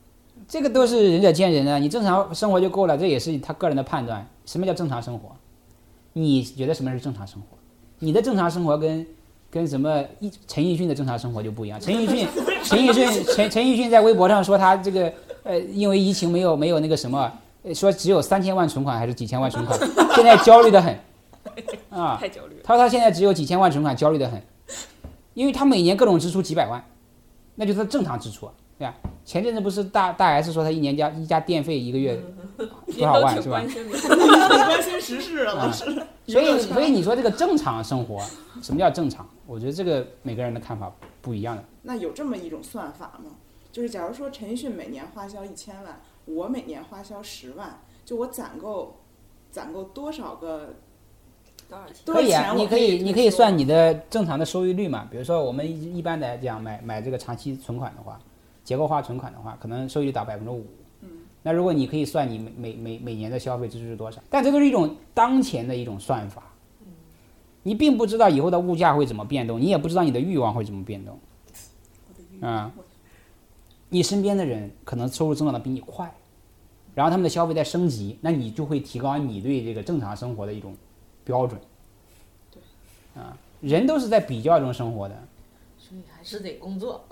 [0.47, 4.27] 这个都是仁者见仁啊，你正常生活就够了，这也是他个人的判断。
[4.47, 5.35] 什么叫正常生活？
[6.13, 7.57] 你觉得什么是正常生活？
[7.99, 9.05] 你的正常生活跟
[9.53, 10.03] 跟什么
[10.47, 11.79] 陈奕迅的正常生活就不一样。
[11.79, 12.27] 陈奕迅，
[12.63, 17.31] 陈奕迅，陈陈奕迅在微博上说他这个呃，因为疫情没有没有那个什么，
[17.75, 19.79] 说只有三千万存款还是几千万存款，
[20.15, 20.97] 现在焦虑的很
[21.91, 22.61] 啊，太焦虑了。
[22.63, 24.41] 他说他现在只有几千万存款，焦虑的很，
[25.35, 26.83] 因为他每年各种支出几百万，
[27.53, 28.49] 那就是正常支出。
[28.77, 28.95] 对吧？
[29.23, 32.21] 前阵子不是大大 S 说他一年家一家电费一个月
[32.57, 33.59] 多少万是吧？
[33.59, 35.71] 关心时事了。
[36.27, 38.19] 所以所以你说这个正常生活，
[38.61, 39.27] 什么叫正常？
[39.45, 41.63] 我觉得这个每个人的看法不一样的。
[41.83, 43.31] 那有这么一种算法吗？
[43.71, 48.97] 就是假如说陈奕迅每年花销一千万，我每年花销十万，就我攒够
[49.51, 50.75] 攒够多少个
[51.69, 51.95] 多少钱？
[52.05, 55.07] 可以啊，你可以你可以算你的的正常的收益率嘛。
[55.09, 58.19] 比如说我们一一般来讲买买这个长期存款的话。
[58.63, 60.65] 结构化存款的话，可能收益率达百分之五。
[61.01, 61.09] 嗯，
[61.41, 66.43] 那如果你可以算你每每每每年的消费支出是多少，但这都是一种当前的一种算法。
[66.81, 66.87] 嗯，
[67.63, 71.19] 你并不知道以后的物价会怎么变动，你也不知道你的欲望会怎么变动。
[72.41, 72.71] 啊，
[73.89, 76.13] 你身边的人可能收入增长的比你快，
[76.95, 80.75] 然后他们的消费在升级，那你就会提高你对这个正常生活的一种
[81.23, 81.59] 标准。
[82.51, 85.15] 对，啊，人都是在比较中生活的，
[85.77, 87.03] 所以还是得工作。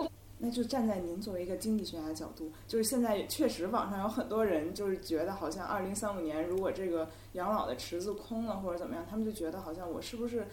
[0.44, 10.48] 那就站在您作为一个经济学家的角度，就是现在确实网上有很多人就是觉得好像二零三五年如果这个养老的池子空了或者怎么样，他们就觉得好像我是不是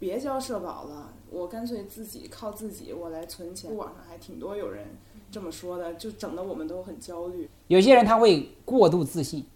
[0.00, 3.74] 别交社保了，我干脆自己靠自己我来存钱。
[3.76, 4.88] 网上还挺多有人
[5.30, 7.48] 这么说的，就整得我们都很焦虑。
[7.68, 9.46] 有些人他会过度自信，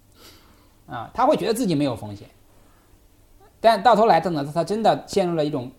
[0.87, 2.31] 啊，他会觉得自己没有风险，
[3.61, 5.73] 但到头来等到他真的陷入了一种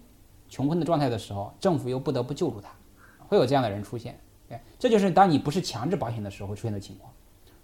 [0.49, 2.69] 穷困的状态的时候，政府又不得不救助他。
[3.27, 7.11] 会有这样的人出现，对，这就是当你不是强制保险的时候会出现的情况。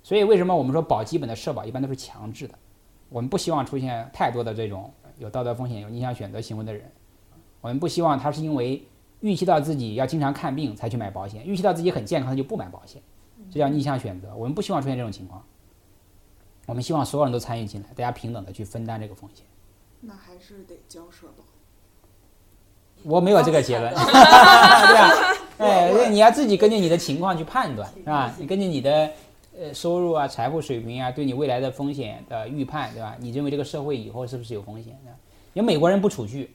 [0.03, 2.53] 所以为什么我们说保基本的社保一般都是强制的？
[3.09, 6.91] 我们不希望出现太多的这种有道德风险、有逆向选择行为的人。
[7.61, 8.85] 我们不希望他是因为
[9.21, 13.01] 预期到自己要经常看病才去买保险，预期到自己很健康他就不买保险，
[13.51, 14.35] 这叫逆向选择。
[14.35, 15.41] 我们不希望出现这种情况。
[16.65, 19.45] 我们希望所有人都参与进来，大家平等的去分担这个风险。
[20.01, 21.43] 那还是得交社保。
[23.03, 25.09] 我没有这个结论， 对吧？
[25.57, 28.33] 哎，对，你要自己根据你的情况去判断，是吧？
[28.39, 29.11] 你根据你的
[29.57, 33.15] 呃收入啊、财富水平啊，对你未来的风险的预判，对吧？
[33.19, 35.11] 你认为这个社会以后是不是有风险的？
[35.53, 36.49] 因为美国人不储蓄，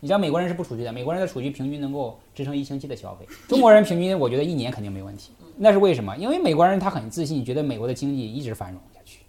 [0.00, 5.32] 你知道美国人是不储蓄的，美国人的储蓄平均能够支撑一星期的消费， 中国人平均我觉得一年肯定没问题。
[5.56, 6.14] 那是为什么？
[6.16, 9.20] 因为美国人他很自信，觉得美国的经济一直繁荣下去，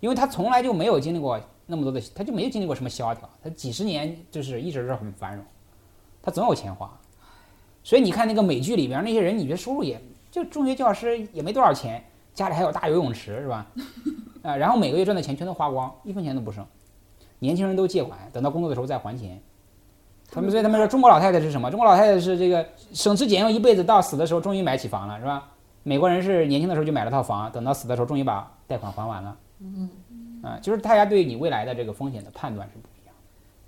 [0.00, 5.42] 因为他从来就没有经历过那么多的，他就没有经历过什么萧条，他几十年就是一直是很繁荣。
[6.22, 6.94] 他总有钱花，
[7.86, 9.96] 所以你看那个美剧里边那些人，你觉得收入也
[10.28, 12.02] 就中学教师也没多少钱，
[12.34, 13.64] 家里还有大游泳池是吧？
[14.42, 16.66] 啊，然后每个月赚的钱全都花光，一分钱都不剩。
[17.38, 19.40] 年轻人都借款，等到工作的时候再还钱。
[20.32, 21.70] 他们所以他们说中国老太太是什么？
[21.70, 25.48] 中国老太太是这个省吃俭用一辈子，到死的时候终于买起房了是吧？
[25.84, 29.36] 美国人是年轻的时候就买了套房，等到死的时候终于把贷款还完了。
[29.60, 29.88] 嗯，
[30.42, 32.88] 啊，就是大家对你未来的这个风险的判断是不。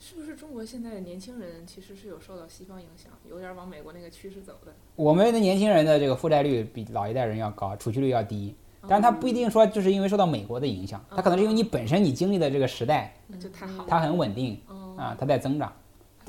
[0.01, 4.73] 是不是中国现在的年轻人其实是有受到西方影响，有点往美国那个趋势走的？
[4.95, 8.55] 我们的年轻人的这个负债率比老一代人要高，储蓄率要低，
[8.89, 14.61] 但是他不一定说就是因为受到美国的影响，他可能是因为你本身你经历的这个时代，就太好，它很稳定
[14.97, 15.73] 啊，它在增长。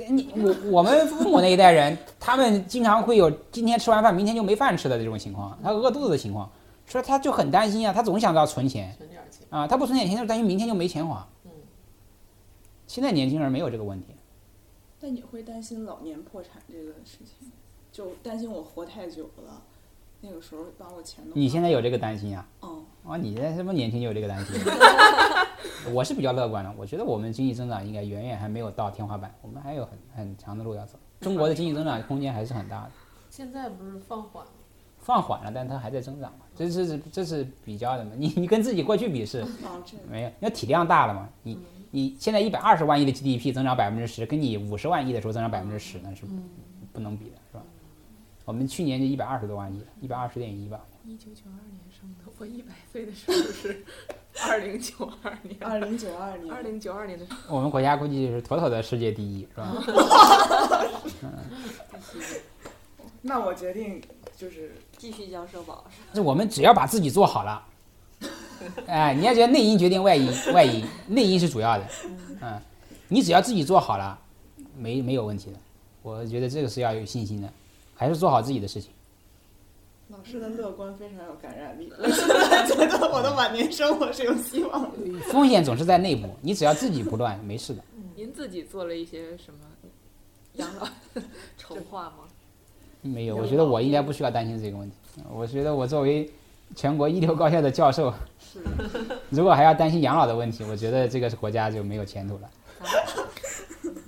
[0.10, 6.50] 你我我们父母那一代人，他们经常会有今天吃完饭明天就没饭吃的这种情况，他饿肚子的情况，
[6.88, 11.28] 所以他就很担心啊，他总想着要存钱，存点钱啊，他不存点钱就担心明天就没钱花。
[12.90, 14.08] 现在年轻人没有这个问题。
[15.00, 17.52] 那你会担心老年破产这个事情？
[17.92, 19.62] 就担心我活太久了，
[20.22, 21.36] 那个时候把我钱都……
[21.36, 22.48] 你现在有这个担心啊？
[22.62, 22.82] 哦。
[23.08, 24.60] 啊，你现在这么年轻就有这个担心？
[25.94, 30.98] 我是比较乐观的，我觉得我们经济增长应该远远还没有到天花板，我们还有很很长的路要走。
[31.22, 32.92] 中国的经济增长空间还是很大的。
[33.30, 34.52] 现在不是放缓了？
[34.98, 36.40] 放缓了，但它还在增长嘛？
[36.56, 38.14] 这是这是比较的嘛？
[38.18, 39.46] 你你跟自己过去比是？
[40.10, 41.56] 没有，因为体量大了嘛，你。
[41.92, 46.24] 你现在一百二十万亿的 GDP 增长百分之十，跟你五十万亿的时候增长百分之十，那是
[46.94, 47.64] 不能比的，是吧？
[48.46, 50.80] 我们去年就一百二十多万亿，一百二十点一吧。
[51.06, 53.84] 一九九二年生的，我一百岁的时候是
[54.48, 55.56] 二零九二年。
[55.62, 56.54] 二零九二年。
[56.54, 57.26] 二零九二年的。
[57.50, 59.74] 我们国家估计是妥妥的世界第一，是吧？
[63.22, 64.02] 那我决定
[64.38, 65.84] 就是继续交社保。
[66.14, 67.66] 是我们只要把自己做好了。
[68.88, 71.86] 哎，你要觉得内因决定外因， 外因内因是主要的，
[72.42, 72.60] 嗯，
[73.08, 74.18] 你只要自己做好了，
[74.78, 75.58] 没没有问题的。
[76.02, 77.50] 我觉得这个是要有信心的，
[77.96, 78.92] 还是做好自己的事情。
[80.08, 81.90] 老师的乐观非常有感染力，
[82.68, 85.20] 觉得我的晚年生活是有希望的。
[85.30, 87.84] 风险总是在内部，你只要自己不乱，没事的。
[88.16, 89.60] 您自己做了一些什么
[90.54, 90.88] 养老
[91.58, 92.26] 筹划吗？
[93.02, 94.96] 没有，我觉得我应该不需要担心这个问题。
[95.32, 96.30] 我觉得我作为
[96.76, 98.14] 全国一流高校的教授。
[99.30, 102.50] 如果还要担心养老的问题，我觉得这个国家就没有前途了。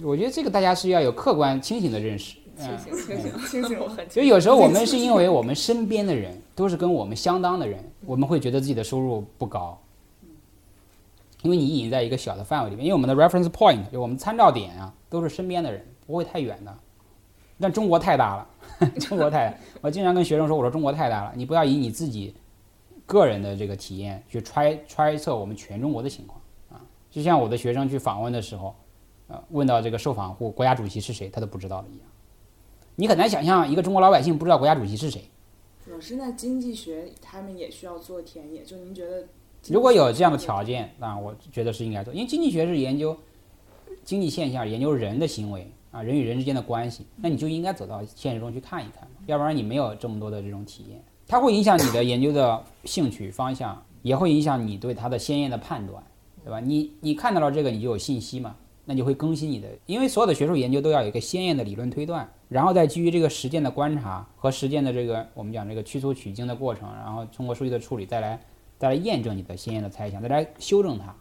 [0.01, 2.38] 我觉得这个大家是要有客观清醒的认识。
[2.57, 3.80] 清醒，清醒，清醒。
[4.09, 9.78] 就有时候我们是因为我们身边的人都是跟我们相当的人，我们会觉得自己的收入不高。
[11.41, 16.72] 因为你已经在一个小的范围里面，因为我们的 reference point 就我们参照点啊，都是身边的人，不会太远的。
[17.59, 18.47] 但中国太大了，
[19.01, 19.57] 中国太……
[19.82, 22.36] 我经常跟学生说，我说中国太大了，你不要以你自己。
[23.12, 26.41] 个人的这个体验去揣揣测我们全中国的情况
[26.72, 28.74] 啊，就像我的学生去访问的时候，
[29.28, 32.07] 呃，问到这个受访户国家主席是谁，他都不知道的一样。
[32.95, 35.30] 你很难想象一个中国老百姓不知道国家主席是谁。
[35.88, 39.28] 老师，那经济学他们也需要做田野，就您觉得？
[39.68, 43.18] 如果有这样的条件，那我觉得是应该做，因为经济学是研究
[44.05, 51.03] 经济现象，研究人的行为啊，人与人之间的关系，那你就应该走到现实中去看一看，要不然你没有这么多的这种体验。
[51.32, 56.04] 它会影响你的研究的兴趣方向，也会影响你对它的鲜艳的判断，
[56.44, 56.60] 对吧？
[56.60, 58.54] 你你看到了这个，你就有信息嘛，
[58.84, 68.38] 那就会更新你的，因为所有的学术研究都要有一个鲜艳的理论推断，然后再基于这个实践的观察和实践的这个我们讲这个去粗取精的过程，然后通过数据的处理再来
[68.78, 71.16] 再来验证你的鲜艳的猜想，再来修正它。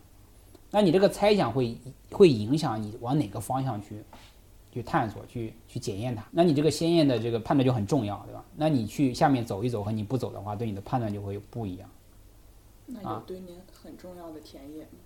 [0.73, 1.79] 那你这个猜想会
[2.11, 4.03] 会影响你往哪个方向去？
[4.73, 8.45] 去探索，去去检验它，那你这个鲜艳的这个判断就很重要，对吧？
[8.57, 11.89] 那你去下面走一走和你不走的话，对你的判断就会有不一样。
[12.87, 14.99] 那有对您很重要的田野吗？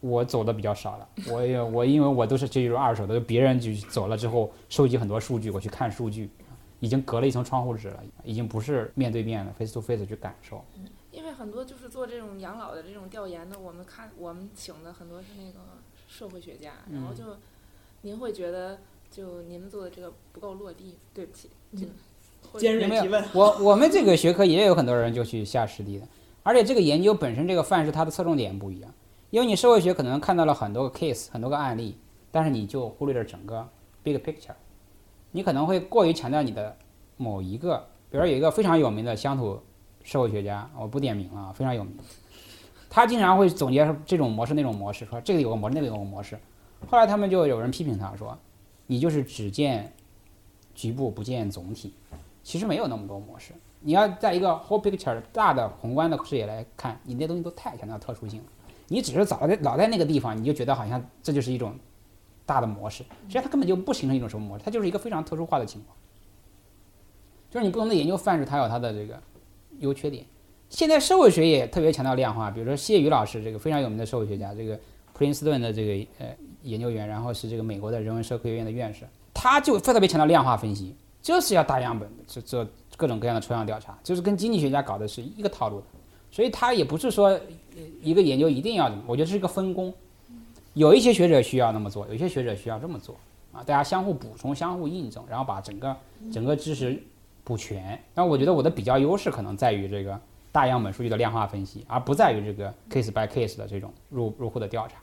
[0.00, 6.28] 我走的比较少了，我也我因为我都是这种二手的，别人就走了之后收集很多数据，我去看数据，
[6.80, 10.64] 已经隔了一层窗户纸了，已经不是面对面的 face to face 去感受。
[11.12, 15.60] 因为很多就是做这种养老的这种调研的，我们看我们请的很多是那个。
[16.08, 17.24] 社会学家，然后就
[18.02, 18.78] 您会觉得
[19.10, 21.92] 就您做的这个不够落地，对不起，这个
[22.52, 23.24] 或者尖锐没有提问。
[23.32, 26.06] 我我们这个学科也有很多人就去下实地的，
[26.42, 28.92] 而且这个研究本身这个范式它的侧重点不一样，
[29.30, 31.96] 因为你社会学可能看到了很多个 case 很多个案例，
[32.30, 33.66] 但是你就忽略了整个
[34.02, 34.54] big picture，
[35.32, 36.76] 你可能会过于强调你的
[37.16, 37.78] 某一个，
[38.10, 39.58] 比如说有一个非常有名的乡土
[40.04, 41.96] 社会学家，我不点名了啊，非常有名，
[42.88, 46.38] 他经常会总结这种模式那种模式，说这个有个模式那个有个模式，
[46.86, 48.36] 后来他们就有人批评他说，
[48.86, 49.92] 你就是只见
[50.74, 51.92] 局部不见总体。
[52.42, 53.52] 其实没有那么多模式。
[53.80, 58.46] 你要在一个 whole picture 大的宏观的视野来看，你那东西都太强调特殊性了。
[58.88, 61.74] 你只是老在老在那个地方，你就觉得好像这就是一种
[62.44, 65.96] 大的模式，实际上它根本就不形成一种什么模式，它就是一个非常特殊化的情况。
[67.50, 69.20] 就是你不同的研究范式，它有它的这个
[69.80, 70.24] 优缺点。
[70.68, 74.78] 现在社会学也特别强调量化，比如说谢宇老师这个非常有名的社会学家，这个
[75.16, 76.26] 普林斯顿的这个呃
[76.62, 80.94] 研究员，然后是这个美国的人文社科学院的院士，他就特别强调量化分析。
[81.22, 85.86] 就是要大样本做做各种各样的抽样调查，就是跟经济学家搞的是一个套路的，
[86.30, 87.36] 所以他也不是说
[88.00, 89.92] 一个研究一定要，我觉得是一个分工，
[90.74, 93.16] 有一些学者需要那么做，有一些学者需要这么做
[93.52, 95.96] 啊，大家相互补充、相互印证，然后把整个
[96.30, 97.02] 整个知识
[97.42, 97.98] 补全。
[98.14, 100.20] 那我觉得我的比较优势可能在于这个
[100.52, 104.94] 大样本数据的量化分析，而不在于这个 case by case 的这种入入户的调查。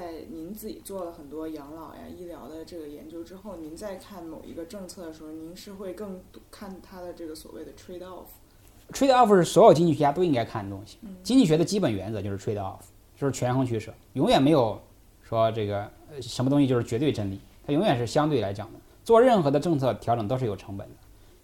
[0.00, 8.28] 在您自己做了很多养老呀、医疗的这个研究之后，您在看某一个政策的时候，您是会更看它的这个所谓的 trade off。
[8.94, 10.96] trade off 是所有经济学家都应该看的东西。
[11.22, 12.78] 经济学的基本原则就是 trade off，
[13.14, 14.80] 就是权衡取舍，永远没有
[15.22, 18.78] 说这个呃什么东西就是绝对真理，它永远是相对来讲的。
[19.04, 20.94] 做任何的政策调整都是有成本的。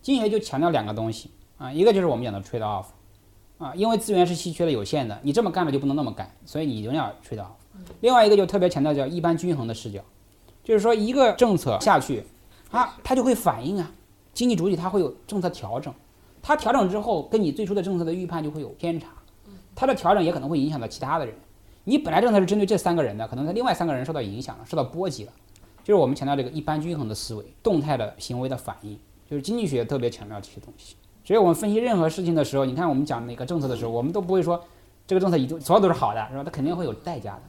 [0.01, 2.87] 经济学就强调两个东西啊，一个就是我们讲的 trade off，
[3.59, 7.51] 啊，因为资源是稀缺的、有限的，你这么干了就不能那么干，所以你一定要 trade off。
[8.01, 10.01] 另外一个就特别强调叫一般均衡的视角，
[10.63, 12.25] 就是说一个政策下去，
[12.71, 13.91] 啊，它就会反映啊，
[14.35, 15.93] 经济主体它会有政策调整，
[16.43, 19.09] 它调整之后跟你最初的政策的预判就会有偏差，
[19.75, 21.35] 它的调整也可能会影响到其他的人。
[21.85, 25.33] 你本来政策是针对这三个人的，可能他另外三个人受到影响了，受到波及了。
[25.85, 28.99] 就是我们强调这个一般均衡的思维，动态的行为的反应，
[29.31, 30.97] 就是经济学特别强调这些东西。
[31.25, 34.61] 所以我们分析任何事情的时候，你看我们讲哪个政策的时候，我们都不会说
[35.07, 36.43] 这个政策一定所有都是好的，是吧？
[36.43, 37.43] 它肯定会有代价的。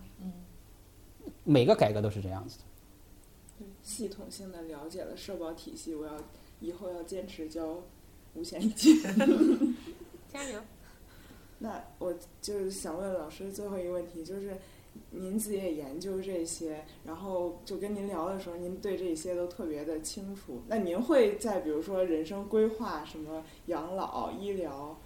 [1.49, 3.65] 每个改革都是这样子的。
[3.81, 6.13] 系统性的了解了社保体系，我要
[6.59, 7.81] 以后要坚持交
[8.33, 9.01] 五险一金。
[10.27, 10.59] 加油！
[11.59, 14.57] 那我就是想问老师最后一个问题，就是
[15.11, 20.61] 您自己也研究这些，然后就跟您聊的时候，您对这些都特别的清楚。
[20.67, 24.99] 那您会在比如说人生规划、什么养老、医疗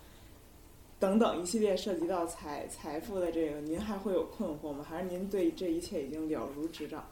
[1.02, 4.86] 等等一系列涉及到财财富的这个，您还会有困惑吗？
[4.88, 7.04] 还是您对这一切已经了如指掌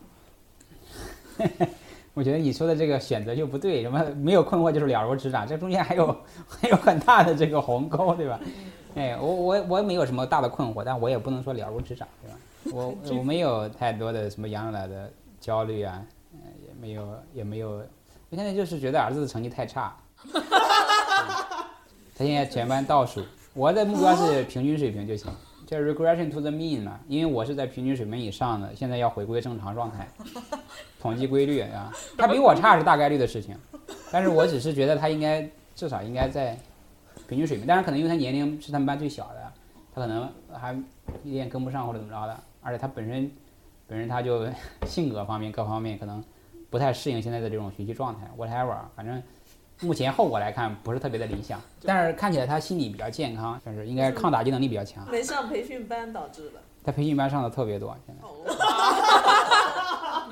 [1.40, 1.68] 了？
[2.14, 6.16] 我觉得你说的这个选择就不对，什么没有困惑就是了如指掌，这中间还有
[6.48, 8.40] 还有很大的这个鸿沟，对吧？
[8.94, 12.38] 哎，我我我没有什么大的困惑，但我也不能说了如指掌，对吧？
[12.72, 17.72] 我 我没有太多的什么养老的焦虑啊，呃，也没有也没有，
[18.30, 19.98] 我现在就是觉得儿子的成绩太差，
[20.32, 20.44] 嗯
[22.16, 23.24] 他现在全班倒数，
[23.54, 25.32] 我的目标是平均水平就行。
[25.68, 30.08] 叫 regression to the mean 嘛，因为我是在平均水平以上的，现在要回归正常状态，
[31.00, 33.56] 统计规律啊， 他比我差是大概率的事情，
[34.12, 36.58] 但是我只是觉得他应该至少应该在
[37.28, 39.54] 平均水平，但是可能因为他年龄是他们班最小的，
[39.94, 40.76] 他可能还
[41.24, 43.32] 一点跟不上或者怎么着的，而且他本身
[43.86, 44.48] 本身他就
[44.88, 46.24] 性格方面各方面可能
[46.72, 49.22] 不太适应现在的这种学习状态，whatever，反正
[49.82, 56.62] 目前后果来看不是特别的理想，但是看起来他心理比较健康，就是应该抗打击能力比较强，没上培训班导致的。
[56.84, 58.22] 他培训班上的特别多，现在。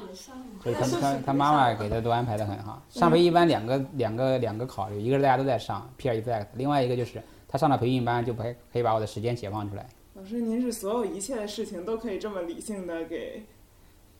[0.08, 2.82] 也上 所以他他他妈妈给他都安排的很好。
[2.89, 9.86] 上培训班两个两个两个考虑，一个是大家都在上 peer effect，另外一个就是他上了培训班就可以可以把我的时间解放出来。
[10.14, 13.43] 老师，您是所有一切的事情都可以这么理性的给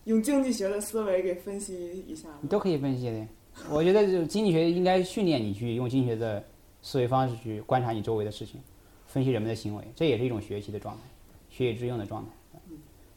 [0.06, 2.48] 用经济学的思维给分析一下吗你？
[2.50, 3.28] 都可以分析的。
[3.70, 6.44] 我觉得就经济学应该训练你去用经济学的
[6.82, 8.62] 思维方式去观察你周围的事情，
[9.06, 11.02] 分析人们的行为，这也是一种学习的状态，
[11.50, 12.30] 学以致用的状态。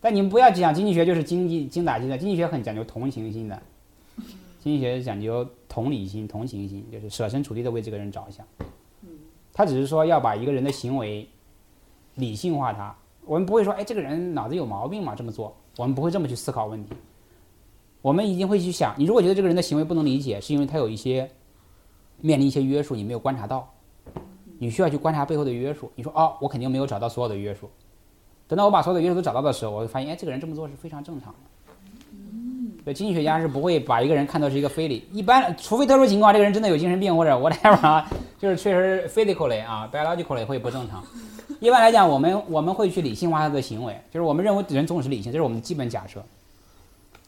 [0.00, 3.62] 但你们不要讲经济学就是经济精打细算，经济学很讲究同情心的，
[4.60, 8.46] 经济学讲究同理心、同情心，就是设身处地的为这个人着想。
[9.52, 11.28] 他只是说要把一个人的行为
[12.14, 16.92] 理性化他，我们不会说，哎，这个人脑子有毛病嘛，这么做，我们不会这么去思考问题。
[18.02, 21.30] 我们一定会去想，你如果觉得这个人的行为不能理解，是因为他有一些
[22.20, 23.68] 面临一些约束，你没有观察到，
[24.58, 25.90] 你需要去观察背后的约束。
[25.94, 27.68] 你说哦，我肯定没有找到所有的约束，
[28.48, 31.38] 等到我把所有的约束都找到的时候，我会发现，哎，这个人这么做是非常正常的。
[32.82, 41.04] 对，经济学家是不会把一个人看作是一个非礼，一般除非特殊情况，这个人真的有精神病或者 whatever 啊，就是确实 physically 啊 biologically 会不正常。
[41.60, 46.24] 一般来讲，我们我们会去理性化他的行为，就是我们认为人总是理性，这是我们的基本假设。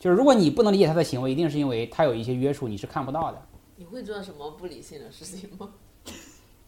[0.02, 3.40] 就是如果你不能理解他的行为，一定是因为他有一些约束你是看不到的。
[3.76, 5.68] 你会做什么不理性的事情吗？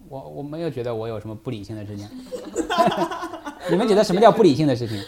[0.09, 2.09] 我我没有觉得我有什么不理性的事情。
[3.69, 5.03] 你们觉得什么叫不理性的事情？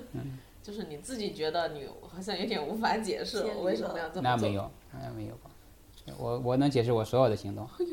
[0.64, 4.24] 就是你自己觉得你好像有点无法解释我为什么要这么做。
[4.30, 5.50] 那没有，那没有吧？
[6.18, 7.68] 我我能解释我所有的行动。
[7.76, 7.86] 对，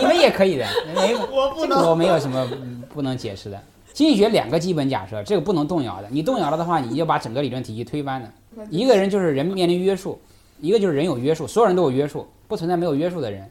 [0.00, 3.62] 你们也可以的，没我不能我没有什么嗯不能解释的。
[3.94, 6.08] 经济学两个基本假设，这个不能动摇的。
[6.10, 8.30] 你动摇了的话，你就把整个理论体系推翻了。
[8.68, 10.20] 一个人就是人面临约束，
[10.60, 13.48] 一个就是人有约束，所有人都有约束，不存在没有约束的人。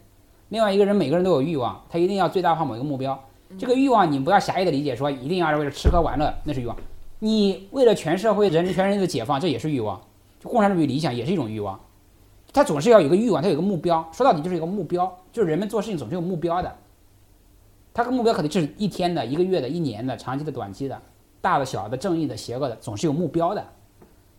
[0.50, 3.18] 另外一个人，每个人都有欲望，他一定要最大化某一个目标。
[3.58, 6.76] 这个欲望你不要狭义的理解，说一定要是为了吃喝玩乐，那是欲望。
[7.20, 10.02] 你为了全社会人全人类的解放，这也是欲望。
[10.41, 11.80] 就共产主义理想也是一种欲望，
[12.52, 14.06] 他总是要有一个欲望，他有一个目标。
[14.12, 16.76] 说到底就是一个目标，就是人们做事情总是有目标的。
[17.94, 21.00] 他的目标可能就是一天的、一个月的、一年的、长期的、短期的、
[21.41, 23.64] 大的、小的、正义的、邪恶的，总是有目标的。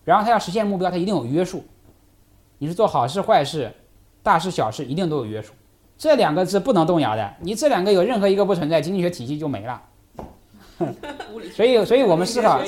[0.05, 1.65] 然后他要实现目标，他一定有约束。
[2.59, 3.73] 你是做好事坏事，
[4.23, 5.53] 大事小事，一定都有约束。
[5.97, 7.35] 这两个是不能动摇的。
[7.41, 9.81] 你这两个有任何一个不存在，经济学体系就没了。
[11.55, 12.61] 所以，所以我们思考。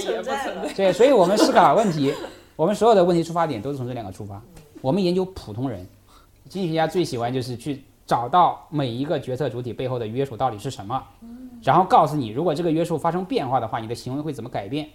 [0.77, 2.15] 对，所以我们思考问题，
[2.55, 4.41] 我们所有的问题出发点都是从这两个出发。
[4.81, 5.85] 我们研究普通人，
[6.49, 11.03] 经济学家最喜欢就是去找到每一个决策主体背后的约束到底是什么，
[11.63, 14.89] 然后告诉你，如果这个约束发生变化的话，你的行为会怎么改变。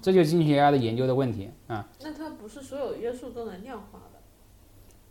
[0.00, 1.84] 这就是经济学家的研究的问题啊。
[2.02, 4.20] 那它不是所有约束都能量化的。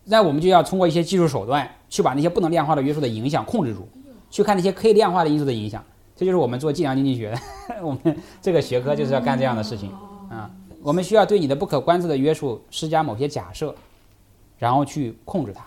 [0.05, 3.87] 那我们就要通过一些技术手段，去把那些不能量化的约束的影响控制住，
[4.29, 5.83] 去看那些可以量化的因素的影响。
[6.15, 7.39] 这就是我们做计量经济学的，
[7.81, 9.89] 我们这个学科就是要干这样的事情
[10.29, 10.49] 啊。
[10.81, 13.73] 我们需要对你的不可观测的约束施加某些假设，
[14.59, 15.65] 然后去控制它。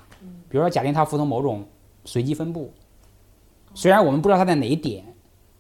[0.49, 1.67] 比如说，假定它服从某种
[2.05, 2.73] 随机分布，
[3.75, 5.05] 虽然我们不知道它在哪一点，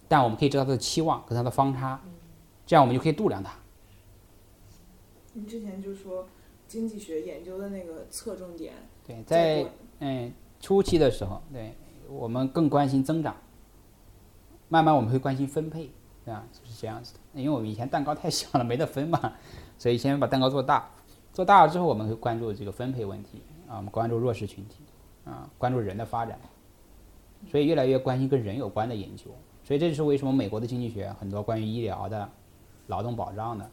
[0.08, 2.00] 但我们可以知道它的期望跟它的方差，
[2.64, 3.52] 这样我们就可以度量它。
[5.32, 6.26] 你之前就说
[6.66, 8.72] 经济学研究的那个侧重点，
[9.06, 11.74] 对，在在嗯初期的时候，对
[12.08, 13.36] 我们更关心增长，
[14.68, 15.90] 慢慢我们会关心分配，
[16.24, 16.46] 对吧？
[16.52, 17.20] 就是这样子的。
[17.34, 19.34] 因为我们以前蛋糕太小了，没得分嘛，
[19.76, 20.88] 所以先把蛋糕做大，
[21.32, 24.76] 做大了之后，我们会关注这个分配问题啊，我们关注弱势群体
[25.24, 26.38] 啊，关注人的发展，
[27.50, 29.24] 所以越来越关心跟人有关的研究。
[29.64, 32.28] 所以这就是为什么美国的经济学很多关于医疗的、
[32.86, 33.70] 劳动保障的，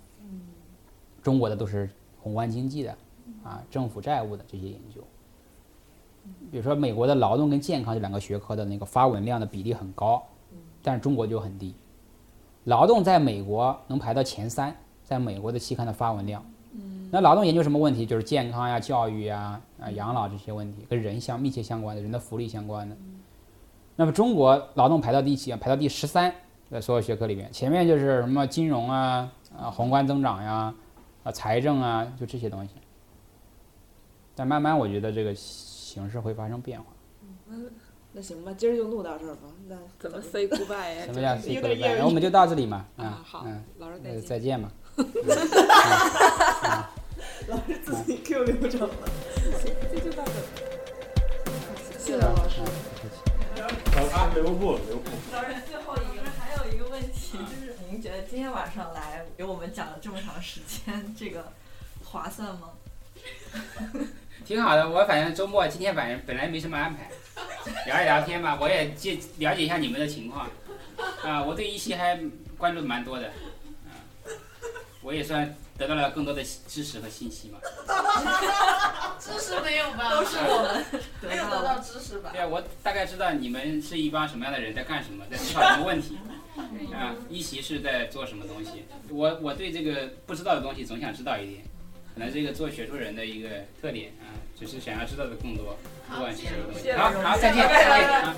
[1.22, 1.90] 中国的都是
[2.20, 2.98] 宏观经济的
[3.44, 5.02] 啊，政府债务的这些研究。
[6.50, 10.24] 比如说，美国的劳动跟健康这两个学科的那个发文量的比例很高，
[10.82, 11.76] 但是中国就很低。
[12.64, 16.44] 劳动在美国能排到前三，在美国的期刊的发文量。
[17.12, 18.06] 那劳动研究什么问题？
[18.06, 22.96] 就是健康呀、教育呀、啊养老这些问题，跟人相密切相关的，人的福利相关的。
[23.96, 25.58] 那么中国劳动排到第几啊？
[25.62, 26.34] 排到第十三，
[26.72, 30.74] 在所有学科里面，前面就是什么金融啊、啊宏观增长呀、
[31.24, 32.74] 啊财政啊，就这些东西。
[34.34, 36.88] 但慢慢我觉得这个形势会发生变化。
[38.12, 39.42] 那行吧，今儿就录到这儿吧。
[39.68, 41.06] 那怎么 say goodbye 呀？
[41.06, 41.94] 什么叫 say goodbye？
[41.94, 44.22] 然后我们就到这里嘛，啊好嗯，呃老师再见。
[44.22, 44.72] 再见嘛。
[47.48, 49.10] 老师自己 Q 流程了，
[49.92, 50.44] 这就到这儿。
[51.98, 52.62] 谢谢老师。
[54.14, 55.10] 啊，留步留步。
[55.32, 61.52] 老师，最后一个还有一个问题，就是您觉得今天晚上来给我们讲了这么长时间，这个
[62.04, 62.70] 划算吗？
[64.46, 67.10] 挺好的，我反正周末今天晚上本来没什么安排，
[67.86, 70.48] 聊一聊天吧，我也介了解一下你们的情况。
[71.24, 72.20] 啊，我对一期还
[72.58, 73.32] 关注蛮多的，
[75.04, 77.60] 我也算得到了更多的知识和信息嘛。
[79.20, 80.10] 知识没有吧？
[80.10, 82.42] 都是我们 没有得到知识吧对？
[82.42, 86.18] 啊，我大概知道你们是一帮什么样的人，在干什么，在思考什么问题。
[86.94, 88.86] 啊，一席是在做什么东西？
[89.10, 91.64] 我我对这个不知道的东西总想知道一点，
[92.14, 93.50] 可能这个做学术人的一个
[93.82, 95.78] 特点啊，只是想要知道的更多，
[96.10, 96.92] 不管是什么东西。
[96.92, 98.36] 好好，再见，再见啊。